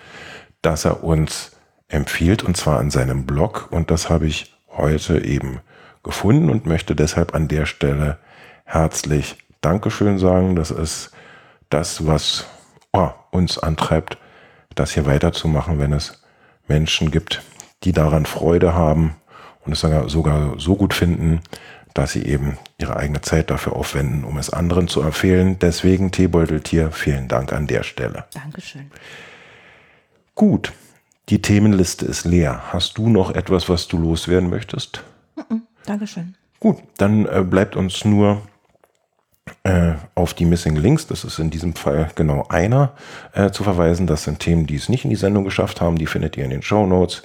dass 0.61 0.85
er 0.85 1.03
uns 1.03 1.51
empfiehlt 1.87 2.43
und 2.43 2.55
zwar 2.55 2.79
an 2.79 2.91
seinem 2.91 3.25
Blog 3.25 3.67
und 3.71 3.91
das 3.91 4.09
habe 4.09 4.27
ich 4.27 4.53
heute 4.69 5.23
eben 5.23 5.59
gefunden 6.03 6.49
und 6.49 6.65
möchte 6.65 6.95
deshalb 6.95 7.33
an 7.35 7.47
der 7.47 7.65
Stelle 7.65 8.17
herzlich 8.65 9.37
Dankeschön 9.61 10.19
sagen. 10.19 10.55
Das 10.55 10.71
ist 10.71 11.11
das, 11.69 12.05
was 12.05 12.45
oh, 12.91 13.09
uns 13.31 13.57
antreibt, 13.57 14.17
das 14.75 14.91
hier 14.91 15.05
weiterzumachen, 15.05 15.79
wenn 15.79 15.93
es 15.93 16.23
Menschen 16.67 17.11
gibt, 17.11 17.41
die 17.83 17.91
daran 17.91 18.25
Freude 18.25 18.73
haben 18.73 19.15
und 19.65 19.73
es 19.73 19.81
sogar, 19.81 20.09
sogar 20.09 20.59
so 20.59 20.75
gut 20.75 20.93
finden, 20.93 21.41
dass 21.93 22.13
sie 22.13 22.23
eben 22.25 22.57
ihre 22.77 22.95
eigene 22.97 23.21
Zeit 23.21 23.49
dafür 23.49 23.73
aufwenden, 23.73 24.23
um 24.23 24.37
es 24.37 24.49
anderen 24.49 24.87
zu 24.87 25.01
empfehlen. 25.01 25.59
Deswegen 25.59 26.11
Teebeuteltier, 26.11 26.91
vielen 26.91 27.27
Dank 27.27 27.53
an 27.53 27.67
der 27.67 27.83
Stelle. 27.83 28.25
Dankeschön. 28.33 28.89
Gut, 30.35 30.73
die 31.29 31.41
Themenliste 31.41 32.05
ist 32.05 32.25
leer. 32.25 32.73
Hast 32.73 32.97
du 32.97 33.09
noch 33.09 33.33
etwas, 33.33 33.69
was 33.69 33.87
du 33.87 33.99
loswerden 33.99 34.49
möchtest? 34.49 35.03
Dankeschön. 35.85 36.35
Gut, 36.59 36.77
dann 36.97 37.25
äh, 37.25 37.43
bleibt 37.43 37.75
uns 37.75 38.05
nur 38.05 38.41
äh, 39.63 39.93
auf 40.15 40.33
die 40.33 40.45
Missing 40.45 40.75
Links, 40.75 41.07
das 41.07 41.23
ist 41.23 41.39
in 41.39 41.49
diesem 41.49 41.75
Fall 41.75 42.09
genau 42.15 42.45
einer, 42.49 42.93
äh, 43.33 43.51
zu 43.51 43.63
verweisen. 43.63 44.07
Das 44.07 44.23
sind 44.23 44.39
Themen, 44.39 44.65
die 44.65 44.75
es 44.75 44.89
nicht 44.89 45.03
in 45.03 45.09
die 45.09 45.15
Sendung 45.15 45.43
geschafft 45.43 45.81
haben. 45.81 45.97
Die 45.97 46.07
findet 46.07 46.37
ihr 46.37 46.45
in 46.45 46.49
den 46.49 46.61
Show 46.61 46.85
Notes. 46.85 47.23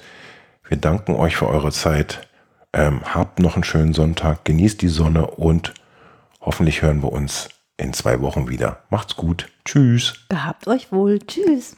Wir 0.67 0.77
danken 0.77 1.15
euch 1.15 1.35
für 1.35 1.47
eure 1.47 1.71
Zeit. 1.71 2.28
Ähm, 2.73 3.01
habt 3.03 3.39
noch 3.39 3.55
einen 3.55 3.63
schönen 3.63 3.93
Sonntag, 3.93 4.45
genießt 4.45 4.81
die 4.81 4.89
Sonne 4.89 5.27
und 5.27 5.73
hoffentlich 6.41 6.81
hören 6.81 7.01
wir 7.01 7.11
uns 7.11 7.49
in 7.77 7.93
zwei 7.93 8.21
Wochen 8.21 8.47
wieder. 8.47 8.83
Macht's 8.89 9.15
gut. 9.15 9.49
Tschüss. 9.65 10.25
Gehabt 10.29 10.67
euch 10.67 10.91
wohl. 10.91 11.19
Tschüss. 11.19 11.75